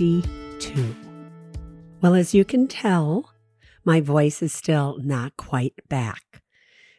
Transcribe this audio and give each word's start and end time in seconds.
January 0.00 0.22
9, 0.22 0.58
2022. 0.60 0.96
Well, 2.00 2.14
as 2.14 2.32
you 2.32 2.44
can 2.44 2.66
tell, 2.66 3.32
my 3.84 4.00
voice 4.00 4.40
is 4.40 4.52
still 4.52 4.96
not 5.02 5.36
quite 5.36 5.74
back, 5.90 6.42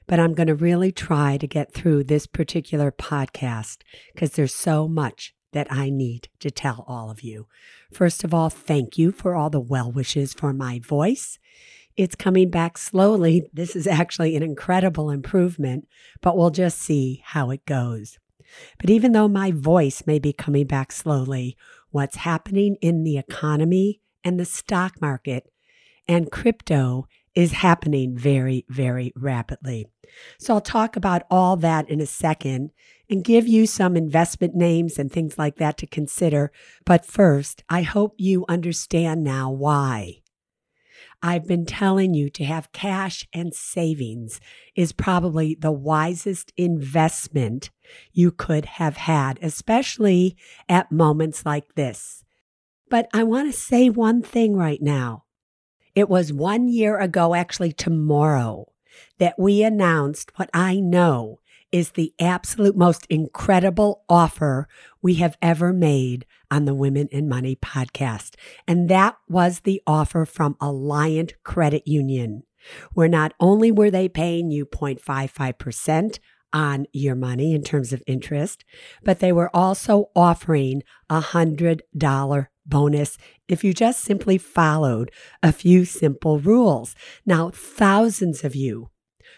but 0.05 0.19
I'm 0.19 0.35
going 0.35 0.47
to 0.47 0.55
really 0.55 0.91
try 0.91 1.37
to 1.37 1.47
get 1.47 1.73
through 1.73 2.03
this 2.03 2.27
particular 2.27 2.91
podcast 2.91 3.77
because 4.13 4.31
there's 4.31 4.53
so 4.53 4.87
much 4.87 5.33
that 5.53 5.67
I 5.71 5.89
need 5.89 6.29
to 6.39 6.51
tell 6.51 6.85
all 6.87 7.09
of 7.09 7.21
you. 7.21 7.47
First 7.91 8.23
of 8.23 8.33
all, 8.33 8.49
thank 8.51 8.97
you 8.99 9.11
for 9.11 9.35
all 9.35 9.49
the 9.49 9.59
well 9.59 9.91
wishes 9.91 10.33
for 10.33 10.53
my 10.53 10.79
voice. 10.79 11.39
It's 11.97 12.15
coming 12.15 12.51
back 12.51 12.77
slowly. 12.77 13.49
This 13.51 13.75
is 13.75 13.87
actually 13.87 14.35
an 14.35 14.43
incredible 14.43 15.09
improvement, 15.09 15.87
but 16.21 16.37
we'll 16.37 16.51
just 16.51 16.77
see 16.77 17.21
how 17.25 17.49
it 17.49 17.65
goes. 17.65 18.17
But 18.79 18.89
even 18.89 19.11
though 19.11 19.27
my 19.27 19.51
voice 19.51 20.03
may 20.05 20.19
be 20.19 20.33
coming 20.33 20.67
back 20.67 20.91
slowly, 20.91 21.57
what's 21.89 22.17
happening 22.17 22.77
in 22.81 23.03
the 23.03 23.17
economy 23.17 24.01
and 24.23 24.39
the 24.39 24.45
stock 24.45 25.01
market 25.01 25.51
and 26.07 26.31
crypto 26.31 27.07
is 27.35 27.53
happening 27.53 28.17
very, 28.17 28.65
very 28.69 29.13
rapidly. 29.15 29.87
So 30.37 30.55
I'll 30.55 30.61
talk 30.61 30.95
about 30.95 31.23
all 31.31 31.55
that 31.57 31.89
in 31.89 32.01
a 32.01 32.05
second 32.05 32.71
and 33.09 33.23
give 33.23 33.47
you 33.47 33.65
some 33.65 33.95
investment 33.95 34.55
names 34.55 34.99
and 34.99 35.11
things 35.11 35.37
like 35.37 35.55
that 35.57 35.77
to 35.77 35.87
consider. 35.87 36.51
But 36.85 37.05
first, 37.05 37.63
I 37.69 37.83
hope 37.83 38.15
you 38.17 38.45
understand 38.49 39.23
now 39.23 39.51
why. 39.51 40.20
I've 41.23 41.45
been 41.45 41.65
telling 41.65 42.15
you 42.15 42.29
to 42.31 42.43
have 42.45 42.71
cash 42.71 43.27
and 43.31 43.53
savings 43.53 44.41
is 44.75 44.91
probably 44.91 45.55
the 45.59 45.71
wisest 45.71 46.51
investment 46.57 47.69
you 48.11 48.31
could 48.31 48.65
have 48.65 48.97
had, 48.97 49.37
especially 49.41 50.35
at 50.67 50.91
moments 50.91 51.45
like 51.45 51.75
this. 51.75 52.23
But 52.89 53.07
I 53.13 53.23
want 53.23 53.51
to 53.51 53.57
say 53.57 53.89
one 53.89 54.23
thing 54.23 54.55
right 54.55 54.81
now. 54.81 55.25
It 55.93 56.09
was 56.09 56.33
one 56.33 56.67
year 56.67 56.97
ago, 56.97 57.35
actually 57.35 57.73
tomorrow, 57.73 58.71
that 59.19 59.37
we 59.37 59.63
announced 59.63 60.31
what 60.37 60.49
I 60.53 60.79
know 60.79 61.39
is 61.71 61.91
the 61.91 62.13
absolute 62.19 62.75
most 62.75 63.05
incredible 63.09 64.03
offer 64.09 64.67
we 65.01 65.15
have 65.15 65.37
ever 65.41 65.71
made 65.73 66.25
on 66.49 66.65
the 66.65 66.75
Women 66.75 67.09
& 67.11 67.13
Money 67.27 67.55
podcast. 67.55 68.35
And 68.67 68.89
that 68.89 69.17
was 69.29 69.61
the 69.61 69.81
offer 69.87 70.25
from 70.25 70.55
Alliant 70.55 71.33
Credit 71.43 71.87
Union, 71.87 72.43
where 72.93 73.07
not 73.07 73.33
only 73.39 73.71
were 73.71 73.91
they 73.91 74.09
paying 74.09 74.51
you 74.51 74.65
0.55% 74.65 76.19
on 76.53 76.85
your 76.91 77.15
money 77.15 77.53
in 77.53 77.63
terms 77.63 77.93
of 77.93 78.03
interest, 78.05 78.65
but 79.03 79.19
they 79.19 79.31
were 79.31 79.49
also 79.55 80.09
offering 80.15 80.83
a 81.09 81.21
$100 81.21 82.47
bonus 82.65 83.17
if 83.47 83.63
you 83.63 83.73
just 83.73 84.01
simply 84.01 84.37
followed 84.37 85.11
a 85.41 85.51
few 85.51 85.85
simple 85.85 86.39
rules. 86.39 86.93
Now, 87.25 87.49
thousands 87.49 88.43
of 88.43 88.55
you 88.55 88.89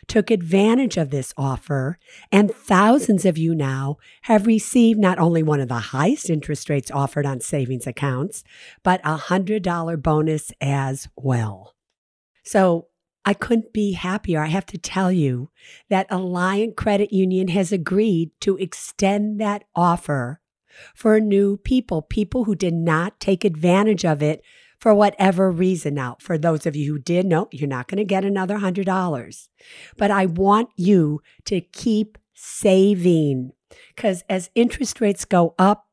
took 0.07 0.31
advantage 0.31 0.97
of 0.97 1.09
this 1.09 1.33
offer, 1.37 1.97
and 2.31 2.53
thousands 2.53 3.25
of 3.25 3.37
you 3.37 3.55
now 3.55 3.97
have 4.23 4.47
received 4.47 4.99
not 4.99 5.19
only 5.19 5.43
one 5.43 5.59
of 5.59 5.67
the 5.67 5.75
highest 5.75 6.29
interest 6.29 6.69
rates 6.69 6.91
offered 6.91 7.25
on 7.25 7.39
savings 7.39 7.87
accounts, 7.87 8.43
but 8.83 9.01
a 9.03 9.17
$100 9.17 10.01
bonus 10.01 10.51
as 10.61 11.07
well. 11.15 11.75
So 12.43 12.87
I 13.25 13.33
couldn't 13.33 13.73
be 13.73 13.93
happier. 13.93 14.41
I 14.41 14.47
have 14.47 14.65
to 14.67 14.77
tell 14.77 15.11
you 15.11 15.49
that 15.89 16.09
Alliant 16.09 16.75
Credit 16.75 17.13
Union 17.13 17.47
has 17.49 17.71
agreed 17.71 18.31
to 18.41 18.57
extend 18.57 19.39
that 19.39 19.63
offer 19.75 20.41
for 20.95 21.19
new 21.19 21.57
people, 21.57 22.01
people 22.01 22.45
who 22.45 22.55
did 22.55 22.73
not 22.73 23.19
take 23.19 23.45
advantage 23.45 24.03
of 24.03 24.21
it 24.21 24.43
for 24.83 24.93
whatever 24.93 25.49
reason. 25.49 25.93
Now, 25.93 26.17
for 26.19 26.37
those 26.37 26.65
of 26.65 26.75
you 26.75 26.91
who 26.91 26.99
did, 26.99 27.25
no, 27.25 27.47
you're 27.53 27.69
not 27.69 27.87
going 27.87 27.99
to 27.99 28.03
get 28.03 28.25
another 28.25 28.57
$100. 28.57 29.47
But 29.95 30.11
I 30.11 30.25
want 30.25 30.71
you 30.75 31.21
to 31.45 31.61
keep 31.61 32.17
saving 32.33 33.53
because 33.95 34.25
as 34.27 34.49
interest 34.55 34.99
rates 34.99 35.23
go 35.23 35.55
up, 35.57 35.87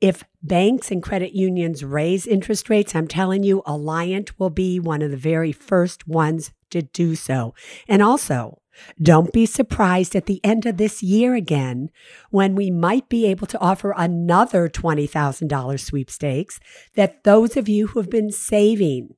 if 0.00 0.24
banks 0.42 0.90
and 0.90 1.02
credit 1.02 1.34
unions 1.34 1.84
raise 1.84 2.26
interest 2.26 2.70
rates, 2.70 2.94
I'm 2.94 3.06
telling 3.06 3.42
you, 3.42 3.60
Alliant 3.66 4.30
will 4.38 4.48
be 4.48 4.80
one 4.80 5.02
of 5.02 5.10
the 5.10 5.18
very 5.18 5.52
first 5.52 6.08
ones 6.08 6.50
to 6.70 6.80
do 6.80 7.14
so. 7.16 7.54
And 7.88 8.00
also, 8.00 8.59
don't 9.00 9.32
be 9.32 9.46
surprised 9.46 10.14
at 10.14 10.26
the 10.26 10.40
end 10.44 10.66
of 10.66 10.76
this 10.76 11.02
year 11.02 11.34
again 11.34 11.90
when 12.30 12.54
we 12.54 12.70
might 12.70 13.08
be 13.08 13.26
able 13.26 13.46
to 13.48 13.58
offer 13.58 13.94
another 13.96 14.68
$20,000 14.68 15.80
sweepstakes 15.80 16.60
that 16.94 17.24
those 17.24 17.56
of 17.56 17.68
you 17.68 17.88
who 17.88 18.00
have 18.00 18.10
been 18.10 18.30
saving 18.30 19.14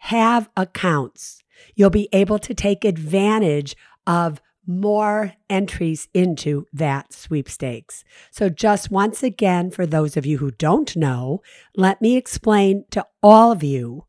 have 0.00 0.48
accounts. 0.56 1.42
You'll 1.74 1.90
be 1.90 2.08
able 2.12 2.38
to 2.38 2.54
take 2.54 2.84
advantage 2.84 3.76
of 4.06 4.40
more 4.66 5.34
entries 5.48 6.08
into 6.14 6.66
that 6.72 7.12
sweepstakes. 7.12 8.04
So, 8.30 8.48
just 8.48 8.90
once 8.90 9.22
again, 9.22 9.70
for 9.70 9.86
those 9.86 10.16
of 10.16 10.24
you 10.24 10.38
who 10.38 10.52
don't 10.52 10.94
know, 10.96 11.42
let 11.76 12.00
me 12.00 12.16
explain 12.16 12.84
to 12.90 13.06
all 13.22 13.52
of 13.52 13.62
you 13.62 14.06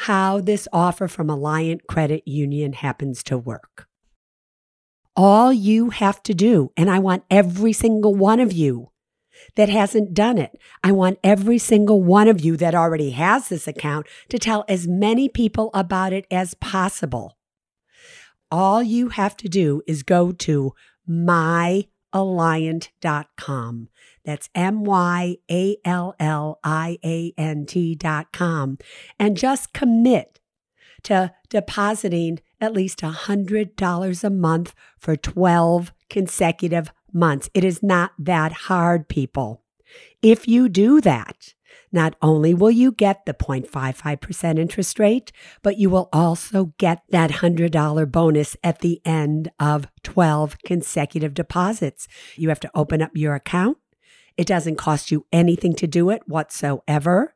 how 0.00 0.40
this 0.40 0.68
offer 0.72 1.08
from 1.08 1.28
Alliant 1.28 1.86
Credit 1.88 2.22
Union 2.26 2.74
happens 2.74 3.22
to 3.24 3.38
work. 3.38 3.88
All 5.16 5.52
you 5.52 5.90
have 5.90 6.22
to 6.24 6.34
do, 6.34 6.72
and 6.76 6.90
I 6.90 6.98
want 6.98 7.24
every 7.30 7.72
single 7.72 8.14
one 8.14 8.38
of 8.38 8.52
you 8.52 8.90
that 9.54 9.70
hasn't 9.70 10.12
done 10.12 10.38
it, 10.38 10.58
I 10.84 10.92
want 10.92 11.18
every 11.24 11.58
single 11.58 12.02
one 12.02 12.28
of 12.28 12.40
you 12.40 12.56
that 12.58 12.74
already 12.74 13.12
has 13.12 13.48
this 13.48 13.66
account 13.66 14.06
to 14.28 14.38
tell 14.38 14.66
as 14.68 14.86
many 14.86 15.28
people 15.28 15.70
about 15.72 16.12
it 16.12 16.26
as 16.30 16.52
possible. 16.54 17.38
All 18.50 18.82
you 18.82 19.08
have 19.08 19.36
to 19.38 19.48
do 19.48 19.80
is 19.86 20.02
go 20.02 20.32
to 20.32 20.74
myalliant.com. 21.08 23.88
That's 24.24 24.50
M 24.54 24.84
Y 24.84 25.36
A 25.50 25.76
L 25.84 26.14
L 26.18 26.58
I 26.62 26.98
A 27.04 27.32
N 27.38 27.66
T.com 27.66 28.78
and 29.18 29.36
just 29.36 29.72
commit 29.72 30.40
to 31.04 31.32
depositing 31.48 32.40
at 32.60 32.72
least 32.72 33.00
$100 33.00 34.24
a 34.24 34.30
month 34.30 34.74
for 34.98 35.16
12 35.16 35.92
consecutive 36.08 36.92
months. 37.12 37.50
It 37.54 37.64
is 37.64 37.82
not 37.82 38.12
that 38.18 38.52
hard, 38.52 39.08
people. 39.08 39.62
If 40.22 40.48
you 40.48 40.68
do 40.68 41.00
that, 41.02 41.54
not 41.92 42.16
only 42.20 42.52
will 42.52 42.70
you 42.70 42.92
get 42.92 43.26
the 43.26 43.34
0.55% 43.34 44.58
interest 44.58 44.98
rate, 44.98 45.32
but 45.62 45.78
you 45.78 45.88
will 45.88 46.08
also 46.12 46.72
get 46.78 47.02
that 47.10 47.30
$100 47.30 48.10
bonus 48.10 48.56
at 48.64 48.80
the 48.80 49.00
end 49.04 49.50
of 49.60 49.86
12 50.02 50.58
consecutive 50.64 51.34
deposits. 51.34 52.08
You 52.36 52.48
have 52.48 52.60
to 52.60 52.70
open 52.74 53.02
up 53.02 53.12
your 53.14 53.34
account. 53.34 53.78
It 54.36 54.46
doesn't 54.46 54.76
cost 54.76 55.10
you 55.10 55.26
anything 55.32 55.74
to 55.76 55.86
do 55.86 56.10
it 56.10 56.22
whatsoever. 56.26 57.35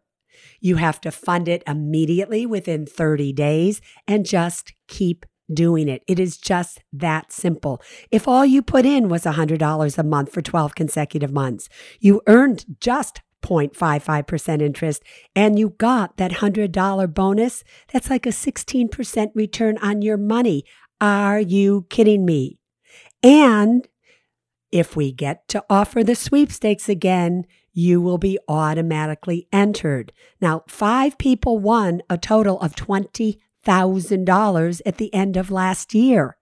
You 0.61 0.77
have 0.77 1.01
to 1.03 1.11
fund 1.11 1.49
it 1.49 1.63
immediately 1.67 2.47
within 2.47 2.87
30 2.87 3.33
days 3.33 3.81
and 4.07 4.27
just 4.27 4.73
keep 4.87 5.27
doing 5.53 5.89
it. 5.89 6.03
It 6.07 6.21
is 6.21 6.37
just 6.37 6.81
that 6.93 7.33
simple. 7.33 7.83
If 8.11 8.29
all 8.29 8.47
you 8.47 8.63
put 8.63 8.87
in 8.87 9.09
was 9.09 9.25
$100 9.25 9.99
a 9.99 10.03
month 10.03 10.33
for 10.33 10.43
12 10.43 10.75
consecutive 10.75 11.33
months, 11.33 11.69
you 11.99 12.23
earned 12.27 12.65
just 12.81 13.23
0.55% 13.43 14.63
interest 14.63 15.03
and 15.35 15.59
you 15.59 15.71
got 15.71 16.17
that 16.19 16.33
$100 16.33 17.15
bonus, 17.15 17.65
that's 17.93 18.11
like 18.11 18.27
a 18.27 18.31
16% 18.31 19.31
return 19.35 19.79
on 19.79 20.03
your 20.03 20.17
money. 20.17 20.65
Are 21.01 21.41
you 21.41 21.87
kidding 21.89 22.25
me? 22.25 22.59
And 23.23 23.89
if 24.71 24.95
we 24.95 25.13
get 25.13 25.49
to 25.49 25.65
offer 25.69 26.05
the 26.05 26.15
sweepstakes 26.15 26.89
again, 26.89 27.47
you 27.73 28.01
will 28.01 28.19
be 28.19 28.39
automatically 28.49 29.47
entered. 29.53 30.13
Now, 30.41 30.65
five 30.69 31.19
people 31.19 31.59
won 31.59 32.03
a 32.09 32.17
total 32.19 32.61
of 32.61 32.75
$20,000 32.75 34.81
at 34.87 34.99
the 34.99 35.15
end 35.15 35.37
of 35.37 35.51
last 35.51 35.95
year. 35.95 36.37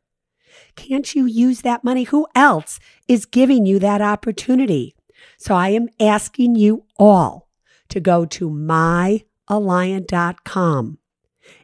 Can't 0.76 1.14
you 1.14 1.26
use 1.26 1.60
that 1.62 1.84
money? 1.84 2.04
Who 2.04 2.26
else 2.34 2.80
is 3.06 3.26
giving 3.26 3.66
you 3.66 3.78
that 3.78 4.00
opportunity? 4.00 4.96
So 5.36 5.54
I 5.54 5.68
am 5.70 5.88
asking 6.00 6.56
you 6.56 6.84
all 6.98 7.48
to 7.88 8.00
go 8.00 8.24
to 8.26 8.50
myalliant.com 8.50 10.98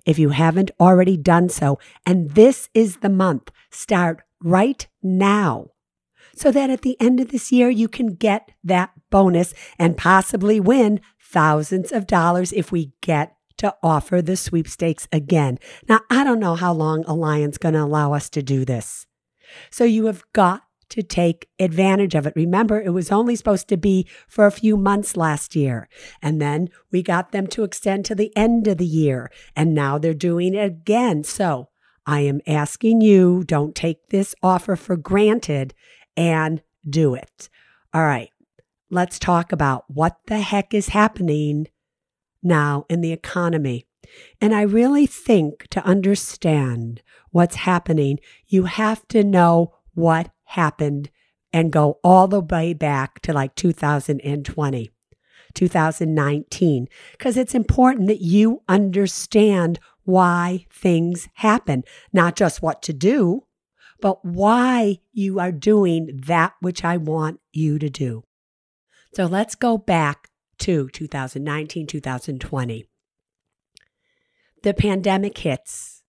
if 0.06 0.19
you 0.19 0.31
haven't 0.31 0.70
already 0.81 1.16
done 1.16 1.49
so. 1.49 1.78
And 2.06 2.31
this 2.31 2.69
is 2.75 2.96
the 2.99 3.08
month. 3.08 3.50
Start 3.70 4.22
right 4.43 4.87
now 5.02 5.70
so 6.37 6.50
that 6.50 6.70
at 6.70 6.82
the 6.82 7.00
end 7.00 7.20
of 7.20 7.28
this 7.28 7.52
year, 7.52 7.69
you 7.69 7.88
can 7.88 8.14
get 8.14 8.50
that 8.62 8.90
bonus 9.14 9.55
and 9.78 9.96
possibly 9.96 10.58
win 10.58 11.00
thousands 11.20 11.93
of 11.93 12.05
dollars 12.05 12.52
if 12.52 12.72
we 12.72 12.93
get 13.00 13.37
to 13.56 13.72
offer 13.81 14.20
the 14.20 14.37
sweepstakes 14.37 15.06
again. 15.12 15.56
Now, 15.88 16.00
I 16.11 16.25
don't 16.25 16.40
know 16.40 16.56
how 16.56 16.72
long 16.72 17.05
Alliant's 17.06 17.56
going 17.56 17.75
to 17.75 17.84
allow 17.84 18.12
us 18.12 18.28
to 18.31 18.43
do 18.43 18.64
this. 18.64 19.06
So 19.70 19.84
you 19.84 20.06
have 20.06 20.25
got 20.32 20.62
to 20.88 21.05
take 21.05 21.49
advantage 21.61 22.16
of 22.16 22.26
it. 22.26 22.32
Remember, 22.34 22.81
it 22.81 22.90
was 22.90 23.12
only 23.12 23.37
supposed 23.37 23.69
to 23.69 23.76
be 23.76 24.08
for 24.26 24.46
a 24.46 24.50
few 24.50 24.76
months 24.76 25.16
last 25.16 25.55
year. 25.55 25.88
And 26.20 26.43
then 26.43 26.69
we 26.90 27.00
got 27.00 27.31
them 27.31 27.46
to 27.49 27.62
extend 27.62 28.05
to 28.06 28.16
the 28.16 28.37
end 28.37 28.66
of 28.66 28.78
the 28.78 28.84
year. 28.84 29.31
And 29.55 29.75
now 29.75 29.96
they're 29.96 30.12
doing 30.12 30.55
it 30.55 30.64
again. 30.64 31.22
So 31.22 31.69
I 32.05 32.22
am 32.22 32.40
asking 32.49 33.00
you, 33.00 33.44
don't 33.46 33.76
take 33.76 34.08
this 34.08 34.34
offer 34.43 34.75
for 34.75 34.96
granted 34.96 35.72
and 36.16 36.62
do 36.88 37.14
it. 37.14 37.49
All 37.94 38.02
right, 38.02 38.31
let's 38.91 39.19
talk 39.19 39.53
about 39.53 39.85
what 39.89 40.17
the 40.27 40.41
heck 40.41 40.75
is 40.75 40.89
happening 40.89 41.69
now 42.43 42.85
in 42.89 43.01
the 43.01 43.13
economy. 43.13 43.87
And 44.41 44.55
I 44.55 44.63
really 44.63 45.07
think 45.07 45.67
to 45.69 45.85
understand 45.85 47.03
what's 47.31 47.57
happening, 47.57 48.19
you 48.47 48.65
have 48.65 49.07
to 49.09 49.25
know 49.25 49.75
what 49.95 50.31
happened 50.45 51.11
and 51.53 51.73
go 51.73 51.99
all 52.05 52.29
the 52.29 52.41
way 52.41 52.75
back 52.75 53.21
to 53.21 53.33
like 53.33 53.55
2020, 53.55 54.91
2019, 55.55 56.89
because 57.13 57.37
it's 57.37 57.55
important 57.55 58.09
that 58.09 58.21
you 58.21 58.63
understand 58.69 59.79
why 60.05 60.67
things 60.71 61.29
happen, 61.35 61.85
not 62.13 62.37
just 62.37 62.61
what 62.61 62.83
to 62.83 62.93
do, 62.93 63.45
but 64.01 64.25
why 64.25 64.99
you 65.13 65.41
are 65.41 65.53
doing 65.53 66.11
that 66.27 66.53
which 66.61 66.85
I 66.85 66.99
want 66.99 67.41
you 67.53 67.79
to 67.79 67.89
do. 67.89 68.25
So 69.14 69.26
let's 69.26 69.55
go 69.55 69.78
back 69.78 70.28
to 70.58 70.88
2019, 70.88 71.87
2020. 71.87 72.84
The 74.64 74.75
pandemic 74.75 75.38
hits. 75.38 76.02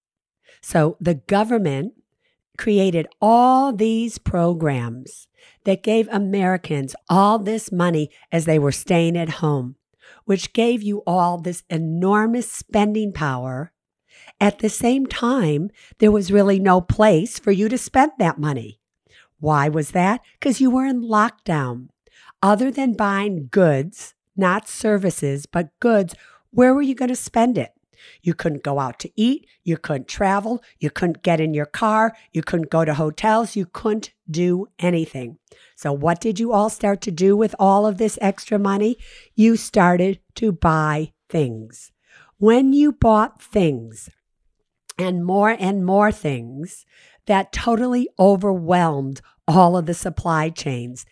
So 0.62 0.98
the 1.00 1.14
government 1.14 1.94
created 2.58 3.08
all 3.22 3.74
these 3.74 4.18
programs 4.18 5.28
that 5.66 5.84
gave 5.84 6.08
Americans 6.08 6.96
all 7.08 7.38
this 7.38 7.72
money 7.72 8.10
as 8.32 8.46
they 8.46 8.58
were 8.58 8.72
staying 8.72 9.18
at 9.18 9.30
home, 9.30 9.76
which 10.24 10.54
gave 10.54 10.82
you 10.82 11.04
all 11.06 11.38
this 11.38 11.64
enormous 11.70 12.52
spending 12.52 13.14
power. 13.14 13.72
At 14.42 14.60
the 14.60 14.70
same 14.70 15.06
time, 15.06 15.70
there 16.00 16.12
was 16.12 16.32
really 16.32 16.60
no 16.60 16.82
place 16.82 17.38
for 17.38 17.52
you 17.52 17.70
to 17.70 17.78
spend 17.78 18.14
that 18.18 18.40
money. 18.40 18.80
Why 19.40 19.70
was 19.70 19.92
that? 19.92 20.22
Because 20.40 20.60
you 20.60 20.72
were 20.72 20.86
in 20.86 21.04
lockdown. 21.04 21.90
Other 22.46 22.70
than 22.70 22.94
buying 22.94 23.48
goods, 23.50 24.14
not 24.38 24.68
services, 24.68 25.48
but 25.48 25.72
goods, 25.80 26.14
where 26.52 26.76
were 26.76 26.84
you 26.84 26.94
going 26.94 27.10
to 27.10 27.16
spend 27.16 27.58
it? 27.58 27.72
You 28.22 28.36
couldn't 28.36 28.62
go 28.62 28.78
out 28.78 29.00
to 29.00 29.12
eat. 29.16 29.48
You 29.64 29.78
couldn't 29.78 30.08
travel. 30.08 30.62
You 30.80 30.92
couldn't 30.92 31.24
get 31.24 31.42
in 31.42 31.56
your 31.56 31.66
car. 31.66 32.16
You 32.34 32.44
couldn't 32.44 32.70
go 32.70 32.86
to 32.86 32.94
hotels. 32.94 33.56
You 33.56 33.66
couldn't 33.66 34.14
do 34.30 34.68
anything. 34.78 35.40
So, 35.76 35.92
what 35.92 36.22
did 36.22 36.40
you 36.40 36.54
all 36.54 36.70
start 36.70 37.02
to 37.02 37.12
do 37.12 37.36
with 37.36 37.56
all 37.58 37.88
of 37.88 37.98
this 37.98 38.20
extra 38.22 38.60
money? 38.60 38.98
You 39.34 39.56
started 39.56 40.20
to 40.36 40.52
buy 40.52 41.14
things. 41.28 41.92
When 42.38 42.74
you 42.74 42.92
bought 42.92 43.42
things 43.42 44.08
and 45.00 45.26
more 45.26 45.58
and 45.60 45.84
more 45.84 46.12
things, 46.12 46.86
that 47.26 47.52
totally 47.52 48.08
overwhelmed 48.20 49.22
all 49.48 49.76
of 49.76 49.88
the 49.88 49.96
supply 49.96 50.50
chains. 50.50 51.08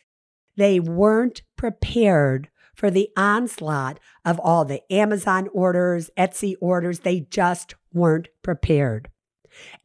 They 0.55 0.79
weren't 0.79 1.41
prepared 1.55 2.49
for 2.75 2.89
the 2.89 3.09
onslaught 3.15 3.99
of 4.25 4.39
all 4.39 4.65
the 4.65 4.81
Amazon 4.91 5.47
orders, 5.53 6.09
Etsy 6.17 6.55
orders. 6.59 6.99
They 6.99 7.21
just 7.21 7.75
weren't 7.93 8.29
prepared. 8.41 9.09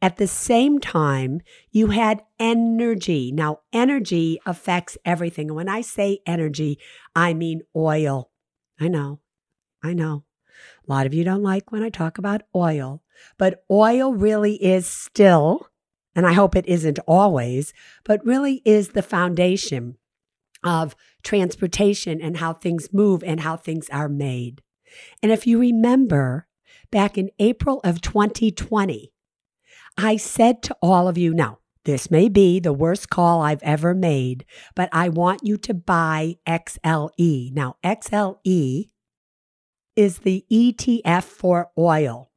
At 0.01 0.17
the 0.17 0.27
same 0.27 0.79
time, 0.79 1.41
you 1.71 1.87
had 1.87 2.23
energy. 2.39 3.31
Now, 3.31 3.59
energy 3.71 4.39
affects 4.45 4.97
everything. 5.05 5.53
When 5.53 5.69
I 5.69 5.81
say 5.81 6.19
energy, 6.25 6.79
I 7.15 7.33
mean 7.33 7.61
oil. 7.75 8.31
I 8.79 8.87
know, 8.87 9.19
I 9.83 9.93
know. 9.93 10.23
A 10.87 10.91
lot 10.91 11.05
of 11.05 11.13
you 11.13 11.23
don't 11.23 11.43
like 11.43 11.71
when 11.71 11.83
I 11.83 11.89
talk 11.89 12.17
about 12.17 12.41
oil, 12.55 13.03
but 13.37 13.63
oil 13.69 14.13
really 14.13 14.55
is 14.55 14.87
still, 14.87 15.69
and 16.15 16.25
I 16.25 16.33
hope 16.33 16.55
it 16.55 16.67
isn't 16.67 16.99
always, 17.07 17.73
but 18.03 18.25
really 18.25 18.61
is 18.65 18.89
the 18.89 19.03
foundation 19.03 19.97
of 20.63 20.95
transportation 21.23 22.21
and 22.21 22.37
how 22.37 22.53
things 22.53 22.89
move 22.93 23.23
and 23.23 23.41
how 23.41 23.55
things 23.55 23.89
are 23.89 24.09
made. 24.09 24.61
And 25.21 25.31
if 25.31 25.45
you 25.45 25.59
remember, 25.59 26.47
back 26.91 27.17
in 27.17 27.29
April 27.39 27.79
of 27.83 28.01
2020, 28.01 29.11
I 29.97 30.17
said 30.17 30.63
to 30.63 30.77
all 30.81 31.07
of 31.07 31.17
you, 31.17 31.33
now, 31.33 31.59
this 31.85 32.11
may 32.11 32.29
be 32.29 32.59
the 32.59 32.73
worst 32.73 33.09
call 33.09 33.41
I've 33.41 33.63
ever 33.63 33.93
made, 33.93 34.45
but 34.75 34.89
I 34.91 35.09
want 35.09 35.41
you 35.43 35.57
to 35.57 35.73
buy 35.73 36.35
XLE. 36.45 37.53
Now, 37.53 37.77
XLE 37.83 38.89
is 39.95 40.19
the 40.19 40.45
ETF 40.51 41.23
for 41.23 41.71
oil. 41.77 42.31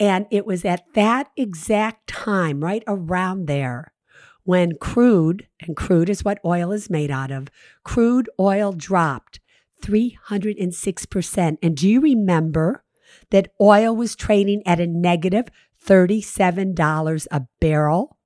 And 0.00 0.26
it 0.30 0.44
was 0.44 0.64
at 0.64 0.92
that 0.94 1.30
exact 1.36 2.08
time, 2.08 2.62
right 2.62 2.82
around 2.86 3.46
there, 3.46 3.92
when 4.44 4.76
crude, 4.78 5.48
and 5.60 5.76
crude 5.76 6.08
is 6.08 6.24
what 6.24 6.38
oil 6.44 6.70
is 6.72 6.88
made 6.90 7.10
out 7.10 7.30
of, 7.30 7.48
crude 7.82 8.30
oil 8.38 8.72
dropped 8.72 9.40
306%. 9.82 11.58
And 11.62 11.76
do 11.76 11.88
you 11.88 12.00
remember 12.00 12.84
that 13.30 13.48
oil 13.60 13.94
was 13.94 14.16
trading 14.16 14.62
at 14.66 14.80
a 14.80 14.86
negative 14.86 15.46
$37 15.84 17.26
a 17.30 17.42
barrel? 17.60 18.16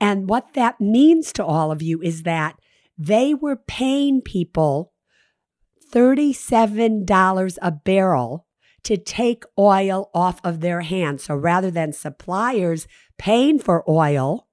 And 0.00 0.28
what 0.28 0.54
that 0.54 0.80
means 0.80 1.32
to 1.34 1.44
all 1.44 1.72
of 1.72 1.82
you 1.82 2.00
is 2.02 2.22
that 2.22 2.56
they 2.96 3.34
were 3.34 3.56
paying 3.56 4.20
people 4.20 4.92
$37 5.92 7.58
a 7.62 7.70
barrel 7.70 8.46
to 8.82 8.96
take 8.96 9.44
oil 9.58 10.10
off 10.14 10.40
of 10.44 10.60
their 10.60 10.82
hands. 10.82 11.24
So 11.24 11.34
rather 11.34 11.70
than 11.70 11.92
suppliers 11.92 12.86
paying 13.18 13.58
for 13.58 13.88
oil, 13.88 14.47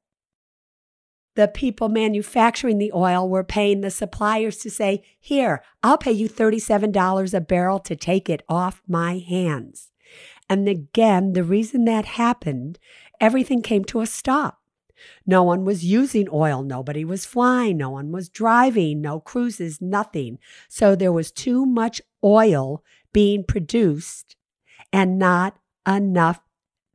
the 1.35 1.47
people 1.47 1.89
manufacturing 1.89 2.77
the 2.77 2.91
oil 2.93 3.29
were 3.29 3.43
paying 3.43 3.81
the 3.81 3.91
suppliers 3.91 4.57
to 4.57 4.69
say, 4.69 5.03
Here, 5.19 5.61
I'll 5.83 5.97
pay 5.97 6.11
you 6.11 6.27
$37 6.29 7.33
a 7.33 7.41
barrel 7.41 7.79
to 7.79 7.95
take 7.95 8.29
it 8.29 8.43
off 8.47 8.81
my 8.87 9.17
hands. 9.17 9.91
And 10.49 10.67
again, 10.67 11.33
the 11.33 11.43
reason 11.43 11.85
that 11.85 12.05
happened, 12.05 12.79
everything 13.19 13.61
came 13.61 13.83
to 13.85 14.01
a 14.01 14.05
stop. 14.05 14.61
No 15.25 15.43
one 15.43 15.65
was 15.65 15.83
using 15.83 16.27
oil. 16.31 16.63
Nobody 16.63 17.03
was 17.03 17.25
flying. 17.25 17.77
No 17.77 17.89
one 17.89 18.11
was 18.11 18.29
driving. 18.29 19.01
No 19.01 19.19
cruises, 19.19 19.81
nothing. 19.81 20.39
So 20.69 20.95
there 20.95 21.11
was 21.11 21.31
too 21.31 21.65
much 21.65 22.01
oil 22.23 22.83
being 23.11 23.43
produced 23.43 24.35
and 24.93 25.19
not 25.19 25.57
enough 25.87 26.39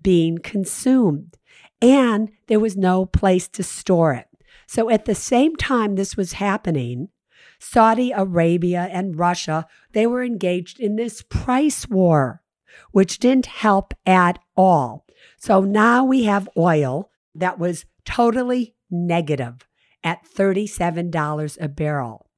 being 0.01 0.39
consumed. 0.39 1.37
And 1.83 2.31
there 2.47 2.61
was 2.61 2.77
no 2.77 3.05
place 3.05 3.49
to 3.49 3.63
store 3.63 4.15
it. 4.15 4.30
So 4.71 4.89
at 4.89 5.05
the 5.05 5.17
same 5.17 5.57
time 5.57 5.97
this 5.97 6.17
was 6.17 6.35
happening, 6.35 7.09
Saudi 7.59 8.13
Arabia 8.13 8.89
and 8.93 9.19
Russia, 9.19 9.67
they 9.95 10.07
were 10.07 10.23
engaged 10.23 10.79
in 10.79 10.95
this 10.95 11.23
price 11.23 11.89
war, 11.89 12.41
which 12.93 13.19
didn't 13.19 13.47
help 13.47 13.95
at 14.07 14.39
all. 14.57 15.07
So 15.39 15.61
now 15.63 16.05
we 16.05 16.23
have 16.23 16.49
oil 16.57 17.11
that 17.35 17.59
was 17.59 17.85
totally 18.05 18.77
negative 18.89 19.67
at 20.05 20.25
$37 20.25 21.59
a 21.61 21.69
barrel. 21.69 22.31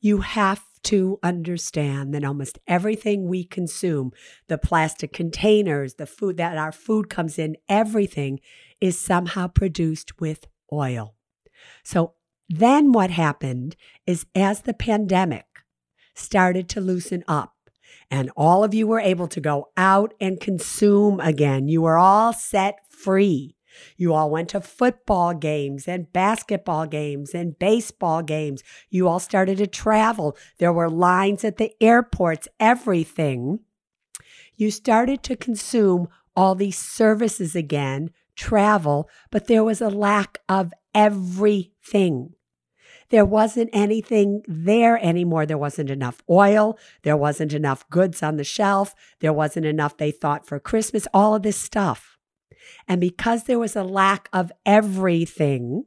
You 0.00 0.18
have 0.18 0.62
to 0.84 1.18
understand 1.20 2.14
that 2.14 2.22
almost 2.22 2.60
everything 2.68 3.26
we 3.26 3.42
consume, 3.42 4.12
the 4.46 4.56
plastic 4.56 5.12
containers, 5.12 5.94
the 5.94 6.06
food 6.06 6.36
that 6.36 6.56
our 6.56 6.70
food 6.70 7.10
comes 7.10 7.40
in, 7.40 7.56
everything 7.68 8.38
is 8.80 8.96
somehow 8.96 9.48
produced 9.48 10.20
with 10.20 10.46
oil. 10.72 11.16
So 11.82 12.14
then 12.48 12.92
what 12.92 13.10
happened 13.10 13.76
is 14.06 14.26
as 14.34 14.62
the 14.62 14.74
pandemic 14.74 15.46
started 16.14 16.68
to 16.70 16.80
loosen 16.80 17.24
up 17.26 17.54
and 18.10 18.30
all 18.36 18.62
of 18.62 18.74
you 18.74 18.86
were 18.86 19.00
able 19.00 19.26
to 19.28 19.40
go 19.40 19.70
out 19.76 20.12
and 20.20 20.38
consume 20.38 21.18
again, 21.20 21.68
you 21.68 21.80
were 21.82 21.96
all 21.96 22.34
set 22.34 22.80
free. 22.90 23.56
You 23.96 24.12
all 24.12 24.30
went 24.30 24.50
to 24.50 24.60
football 24.60 25.32
games 25.32 25.88
and 25.88 26.12
basketball 26.12 26.86
games 26.86 27.34
and 27.34 27.58
baseball 27.58 28.22
games. 28.22 28.62
You 28.90 29.08
all 29.08 29.18
started 29.18 29.56
to 29.58 29.66
travel. 29.66 30.36
There 30.58 30.74
were 30.74 30.90
lines 30.90 31.42
at 31.42 31.56
the 31.56 31.72
airports, 31.80 32.48
everything. 32.60 33.60
You 34.56 34.70
started 34.70 35.22
to 35.22 35.34
consume 35.36 36.08
all 36.36 36.54
these 36.54 36.78
services 36.78 37.56
again, 37.56 38.10
travel, 38.36 39.08
but 39.30 39.46
there 39.46 39.64
was 39.64 39.80
a 39.80 39.88
lack 39.88 40.38
of 40.48 40.72
everything. 40.94 42.34
There 43.10 43.24
wasn't 43.26 43.68
anything 43.72 44.42
there 44.48 44.98
anymore. 45.04 45.44
There 45.44 45.58
wasn't 45.58 45.90
enough 45.90 46.22
oil. 46.30 46.78
There 47.02 47.16
wasn't 47.16 47.52
enough 47.52 47.88
goods 47.90 48.22
on 48.22 48.36
the 48.36 48.44
shelf. 48.44 48.94
There 49.20 49.34
wasn't 49.34 49.66
enough, 49.66 49.98
they 49.98 50.10
thought, 50.10 50.46
for 50.46 50.58
Christmas, 50.58 51.06
all 51.12 51.34
of 51.34 51.42
this 51.42 51.58
stuff. 51.58 52.16
And 52.88 53.00
because 53.00 53.44
there 53.44 53.58
was 53.58 53.76
a 53.76 53.84
lack 53.84 54.30
of 54.32 54.50
everything, 54.64 55.84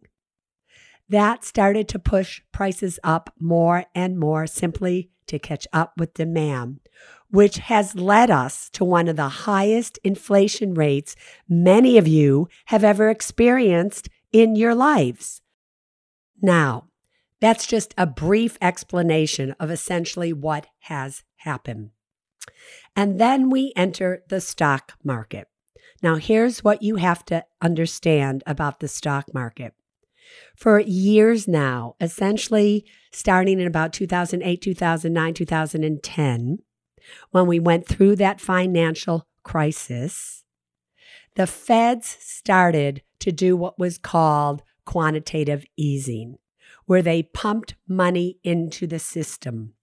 that 1.09 1.43
started 1.43 1.87
to 1.89 1.99
push 1.99 2.41
prices 2.51 2.99
up 3.03 3.33
more 3.39 3.85
and 3.93 4.19
more 4.19 4.47
simply 4.47 5.11
to 5.27 5.39
catch 5.39 5.67
up 5.73 5.93
with 5.97 6.13
demand, 6.13 6.79
which 7.29 7.57
has 7.57 7.95
led 7.95 8.29
us 8.29 8.69
to 8.71 8.83
one 8.83 9.07
of 9.07 9.15
the 9.15 9.29
highest 9.29 9.99
inflation 10.03 10.73
rates 10.73 11.15
many 11.49 11.97
of 11.97 12.07
you 12.07 12.47
have 12.65 12.83
ever 12.83 13.09
experienced 13.09 14.09
in 14.35 14.53
your 14.57 14.75
lives. 14.75 15.41
Now, 16.41 16.89
that's 17.39 17.65
just 17.65 17.93
a 17.97 18.05
brief 18.05 18.57
explanation 18.61 19.55
of 19.61 19.71
essentially 19.71 20.33
what 20.33 20.67
has 20.79 21.23
happened. 21.37 21.91
And 22.97 23.17
then 23.17 23.49
we 23.49 23.71
enter 23.77 24.23
the 24.27 24.41
stock 24.41 24.91
market. 25.05 25.47
Now, 26.03 26.15
here's 26.15 26.65
what 26.65 26.81
you 26.81 26.97
have 26.97 27.23
to 27.27 27.45
understand 27.61 28.43
about 28.45 28.81
the 28.81 28.89
stock 28.89 29.33
market. 29.33 29.73
For 30.53 30.81
years 30.81 31.47
now, 31.47 31.95
essentially 32.01 32.83
starting 33.13 33.61
in 33.61 33.67
about 33.67 33.93
2008, 33.93 34.61
2009, 34.61 35.33
2010, 35.33 36.57
when 37.31 37.47
we 37.47 37.59
went 37.61 37.87
through 37.87 38.17
that 38.17 38.41
financial 38.41 39.27
crisis, 39.43 40.43
the 41.35 41.47
feds 41.47 42.17
started 42.19 43.01
to 43.25 43.31
do 43.31 43.57
what 43.57 43.79
was 43.79 43.97
called 43.97 44.61
quantitative 44.85 45.65
easing, 45.75 46.37
where 46.85 47.01
they 47.01 47.23
pumped 47.23 47.73
money 47.87 48.37
into 48.43 48.85
the 48.85 48.99
system. 48.99 49.73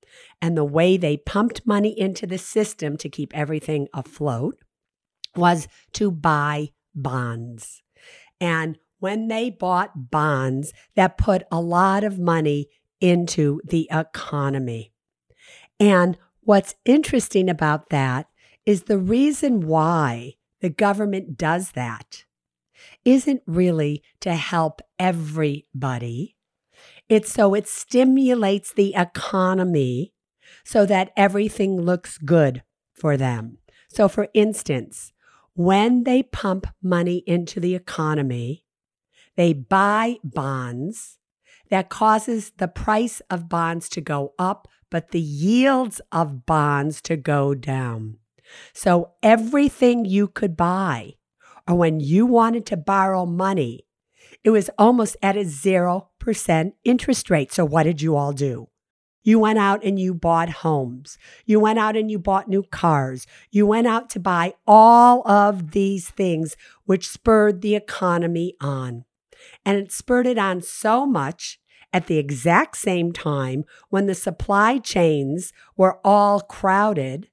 And 0.40 0.56
the 0.56 0.64
way 0.64 0.96
they 0.96 1.16
pumped 1.16 1.66
money 1.66 1.98
into 1.98 2.24
the 2.24 2.38
system 2.38 2.96
to 2.98 3.08
keep 3.08 3.36
everything 3.36 3.88
afloat 3.92 4.58
was 5.34 5.66
to 5.94 6.12
buy 6.12 6.68
bonds. 6.94 7.82
And 8.40 8.78
when 9.00 9.26
they 9.26 9.50
bought 9.50 10.12
bonds, 10.12 10.72
that 10.94 11.18
put 11.18 11.42
a 11.50 11.60
lot 11.60 12.04
of 12.04 12.20
money 12.20 12.68
into 13.00 13.60
the 13.64 13.88
economy. 13.90 14.92
And 15.80 16.16
what's 16.42 16.76
interesting 16.84 17.48
about 17.48 17.90
that 17.90 18.28
is 18.64 18.84
the 18.84 18.98
reason 18.98 19.66
why 19.66 20.34
the 20.60 20.70
government 20.70 21.36
does 21.36 21.72
that 21.72 22.24
isn't 23.04 23.42
really 23.46 24.02
to 24.20 24.34
help 24.34 24.80
everybody. 24.98 26.36
It's 27.08 27.32
so 27.32 27.54
it 27.54 27.68
stimulates 27.68 28.72
the 28.72 28.94
economy 28.94 30.12
so 30.64 30.86
that 30.86 31.12
everything 31.16 31.80
looks 31.80 32.18
good 32.18 32.62
for 32.92 33.16
them. 33.16 33.58
So, 33.88 34.08
for 34.08 34.28
instance, 34.32 35.12
when 35.54 36.04
they 36.04 36.22
pump 36.22 36.66
money 36.82 37.22
into 37.26 37.60
the 37.60 37.74
economy, 37.74 38.64
they 39.36 39.52
buy 39.52 40.16
bonds 40.24 41.18
that 41.70 41.88
causes 41.88 42.52
the 42.58 42.68
price 42.68 43.20
of 43.30 43.48
bonds 43.48 43.88
to 43.90 44.00
go 44.00 44.34
up, 44.38 44.68
but 44.90 45.10
the 45.10 45.20
yields 45.20 46.00
of 46.10 46.44
bonds 46.46 47.00
to 47.02 47.16
go 47.16 47.54
down. 47.54 48.18
So 48.74 49.12
everything 49.22 50.04
you 50.04 50.28
could 50.28 50.56
buy, 50.56 51.14
or 51.68 51.76
when 51.76 52.00
you 52.00 52.26
wanted 52.26 52.66
to 52.66 52.76
borrow 52.76 53.26
money, 53.26 53.86
it 54.44 54.50
was 54.50 54.70
almost 54.78 55.16
at 55.22 55.36
a 55.36 55.40
0% 55.40 56.72
interest 56.84 57.30
rate. 57.30 57.52
So 57.52 57.64
what 57.64 57.84
did 57.84 58.02
you 58.02 58.16
all 58.16 58.32
do? 58.32 58.68
You 59.24 59.38
went 59.38 59.58
out 59.58 59.84
and 59.84 60.00
you 60.00 60.14
bought 60.14 60.48
homes. 60.48 61.16
You 61.46 61.60
went 61.60 61.78
out 61.78 61.96
and 61.96 62.10
you 62.10 62.18
bought 62.18 62.48
new 62.48 62.64
cars. 62.64 63.26
You 63.50 63.66
went 63.66 63.86
out 63.86 64.10
to 64.10 64.20
buy 64.20 64.54
all 64.66 65.26
of 65.28 65.70
these 65.70 66.10
things, 66.10 66.56
which 66.86 67.08
spurred 67.08 67.62
the 67.62 67.76
economy 67.76 68.56
on. 68.60 69.04
And 69.64 69.78
it 69.78 69.92
spurred 69.92 70.26
it 70.26 70.38
on 70.38 70.60
so 70.60 71.06
much 71.06 71.60
at 71.92 72.06
the 72.06 72.18
exact 72.18 72.76
same 72.76 73.12
time 73.12 73.64
when 73.90 74.06
the 74.06 74.14
supply 74.14 74.78
chains 74.78 75.52
were 75.76 76.00
all 76.04 76.40
crowded 76.40 77.28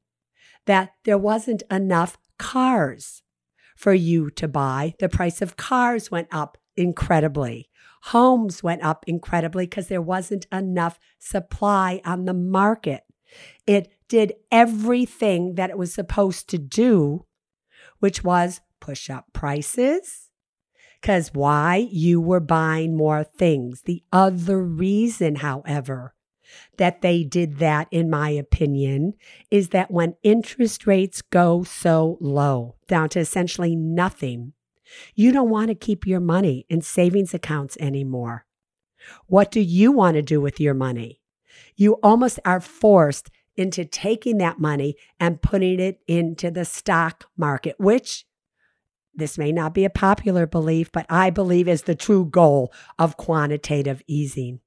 that 0.66 0.94
there 1.06 1.18
wasn't 1.18 1.64
enough 1.72 2.18
cars 2.38 3.24
for 3.80 3.94
you 3.94 4.30
to 4.30 4.46
buy. 4.46 4.94
The 5.00 5.08
price 5.08 5.42
of 5.42 5.56
cars 5.56 6.12
went 6.12 6.28
up 6.34 6.58
incredibly. 6.76 7.70
Homes 8.04 8.62
went 8.62 8.84
up 8.84 9.06
incredibly 9.08 9.66
because 9.66 9.88
there 9.88 10.02
wasn't 10.02 10.48
enough 10.52 11.00
supply 11.18 12.02
on 12.04 12.26
the 12.26 12.34
market. 12.34 13.04
It 13.66 13.94
did 14.10 14.34
everything 14.52 15.56
that 15.56 15.70
it 15.70 15.78
was 15.78 15.94
supposed 15.94 16.50
to 16.50 16.58
do, 16.58 17.26
which 18.00 18.22
was 18.22 18.60
push 18.82 19.10
up 19.10 19.28
prices. 19.32 20.30
Because 21.02 21.34
why? 21.34 21.88
You 21.90 22.20
were 22.20 22.42
buying 22.42 22.98
more 22.98 23.24
things. 23.24 23.84
The 23.84 24.04
other 24.12 24.62
reason, 24.62 25.36
however, 25.36 26.14
that 26.78 27.02
they 27.02 27.24
did 27.24 27.58
that, 27.58 27.88
in 27.92 28.10
my 28.10 28.30
opinion, 28.30 29.14
is 29.52 29.70
that 29.70 29.92
when 29.92 30.16
interest 30.24 30.88
rates 30.88 31.22
go 31.22 31.64
so 31.64 32.18
low, 32.20 32.76
down 32.88 33.10
to 33.10 33.20
essentially 33.20 33.76
nothing, 33.76 34.54
you 35.16 35.32
don't 35.32 35.50
want 35.50 35.68
to 35.68 35.76
keep 35.76 36.08
your 36.08 36.20
money 36.20 36.66
in 36.70 36.82
savings 36.82 37.34
accounts 37.34 37.78
anymore. 37.80 38.46
What 39.28 39.52
do 39.52 39.62
you 39.62 39.92
want 39.92 40.16
to 40.16 40.22
do 40.22 40.42
with 40.42 40.60
your 40.60 40.74
money? 40.74 41.22
You 41.76 41.94
almost 42.04 42.40
are 42.46 42.60
forced 42.60 43.30
into 43.56 43.86
taking 43.86 44.38
that 44.38 44.60
money 44.60 44.96
and 45.20 45.42
putting 45.42 45.80
it 45.80 46.00
into 46.08 46.50
the 46.50 46.66
stock 46.66 47.26
market, 47.38 47.76
which 47.78 48.26
this 49.14 49.38
may 49.38 49.52
not 49.52 49.74
be 49.74 49.84
a 49.84 49.90
popular 49.90 50.48
belief, 50.48 50.92
but 50.92 51.06
I 51.10 51.30
believe 51.30 51.68
is 51.68 51.84
the 51.84 51.96
true 51.96 52.26
goal 52.26 52.72
of 52.98 53.18
quantitative 53.18 54.02
easing. 54.08 54.62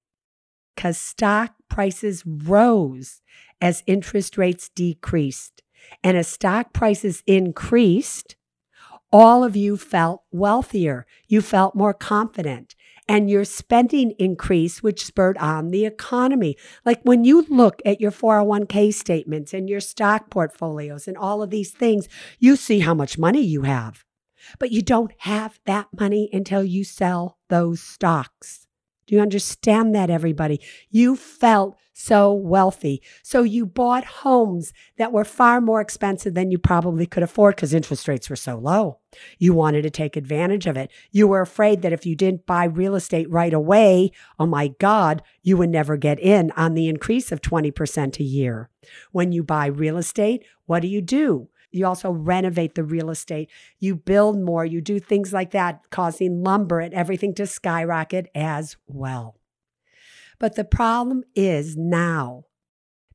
Because 0.74 0.98
stock 0.98 1.54
prices 1.68 2.24
rose 2.26 3.20
as 3.60 3.82
interest 3.86 4.36
rates 4.38 4.68
decreased. 4.74 5.62
And 6.02 6.16
as 6.16 6.28
stock 6.28 6.72
prices 6.72 7.22
increased, 7.26 8.36
all 9.12 9.44
of 9.44 9.54
you 9.54 9.76
felt 9.76 10.22
wealthier. 10.30 11.06
You 11.28 11.42
felt 11.42 11.74
more 11.74 11.94
confident 11.94 12.74
and 13.08 13.28
your 13.28 13.44
spending 13.44 14.12
increased, 14.18 14.82
which 14.82 15.04
spurred 15.04 15.36
on 15.38 15.70
the 15.70 15.84
economy. 15.84 16.56
Like 16.84 17.02
when 17.02 17.24
you 17.24 17.42
look 17.48 17.82
at 17.84 18.00
your 18.00 18.12
401k 18.12 18.94
statements 18.94 19.52
and 19.52 19.68
your 19.68 19.80
stock 19.80 20.30
portfolios 20.30 21.08
and 21.08 21.16
all 21.16 21.42
of 21.42 21.50
these 21.50 21.72
things, 21.72 22.08
you 22.38 22.56
see 22.56 22.80
how 22.80 22.94
much 22.94 23.18
money 23.18 23.42
you 23.42 23.62
have. 23.62 24.04
But 24.58 24.72
you 24.72 24.82
don't 24.82 25.12
have 25.18 25.60
that 25.66 25.88
money 25.98 26.28
until 26.32 26.64
you 26.64 26.84
sell 26.84 27.38
those 27.48 27.80
stocks. 27.80 28.61
Do 29.12 29.16
you 29.16 29.22
understand 29.22 29.94
that, 29.94 30.08
everybody? 30.08 30.58
You 30.88 31.16
felt 31.16 31.76
so 31.92 32.32
wealthy. 32.32 33.02
So 33.22 33.42
you 33.42 33.66
bought 33.66 34.06
homes 34.06 34.72
that 34.96 35.12
were 35.12 35.26
far 35.26 35.60
more 35.60 35.82
expensive 35.82 36.32
than 36.32 36.50
you 36.50 36.56
probably 36.56 37.04
could 37.04 37.22
afford 37.22 37.56
because 37.56 37.74
interest 37.74 38.08
rates 38.08 38.30
were 38.30 38.36
so 38.36 38.56
low. 38.56 39.00
You 39.38 39.52
wanted 39.52 39.82
to 39.82 39.90
take 39.90 40.16
advantage 40.16 40.66
of 40.66 40.78
it. 40.78 40.90
You 41.10 41.28
were 41.28 41.42
afraid 41.42 41.82
that 41.82 41.92
if 41.92 42.06
you 42.06 42.16
didn't 42.16 42.46
buy 42.46 42.64
real 42.64 42.94
estate 42.94 43.28
right 43.28 43.52
away, 43.52 44.12
oh 44.38 44.46
my 44.46 44.68
God, 44.80 45.20
you 45.42 45.58
would 45.58 45.68
never 45.68 45.98
get 45.98 46.18
in 46.18 46.50
on 46.52 46.72
the 46.72 46.88
increase 46.88 47.30
of 47.30 47.42
20% 47.42 48.18
a 48.18 48.24
year. 48.24 48.70
When 49.10 49.30
you 49.30 49.44
buy 49.44 49.66
real 49.66 49.98
estate, 49.98 50.46
what 50.64 50.80
do 50.80 50.88
you 50.88 51.02
do? 51.02 51.50
You 51.72 51.86
also 51.86 52.10
renovate 52.10 52.74
the 52.74 52.84
real 52.84 53.10
estate. 53.10 53.50
You 53.78 53.96
build 53.96 54.38
more. 54.38 54.64
You 54.64 54.80
do 54.80 55.00
things 55.00 55.32
like 55.32 55.50
that, 55.52 55.90
causing 55.90 56.42
lumber 56.42 56.80
and 56.80 56.94
everything 56.94 57.34
to 57.34 57.46
skyrocket 57.46 58.28
as 58.34 58.76
well. 58.86 59.38
But 60.38 60.56
the 60.56 60.64
problem 60.64 61.24
is 61.34 61.76
now, 61.76 62.44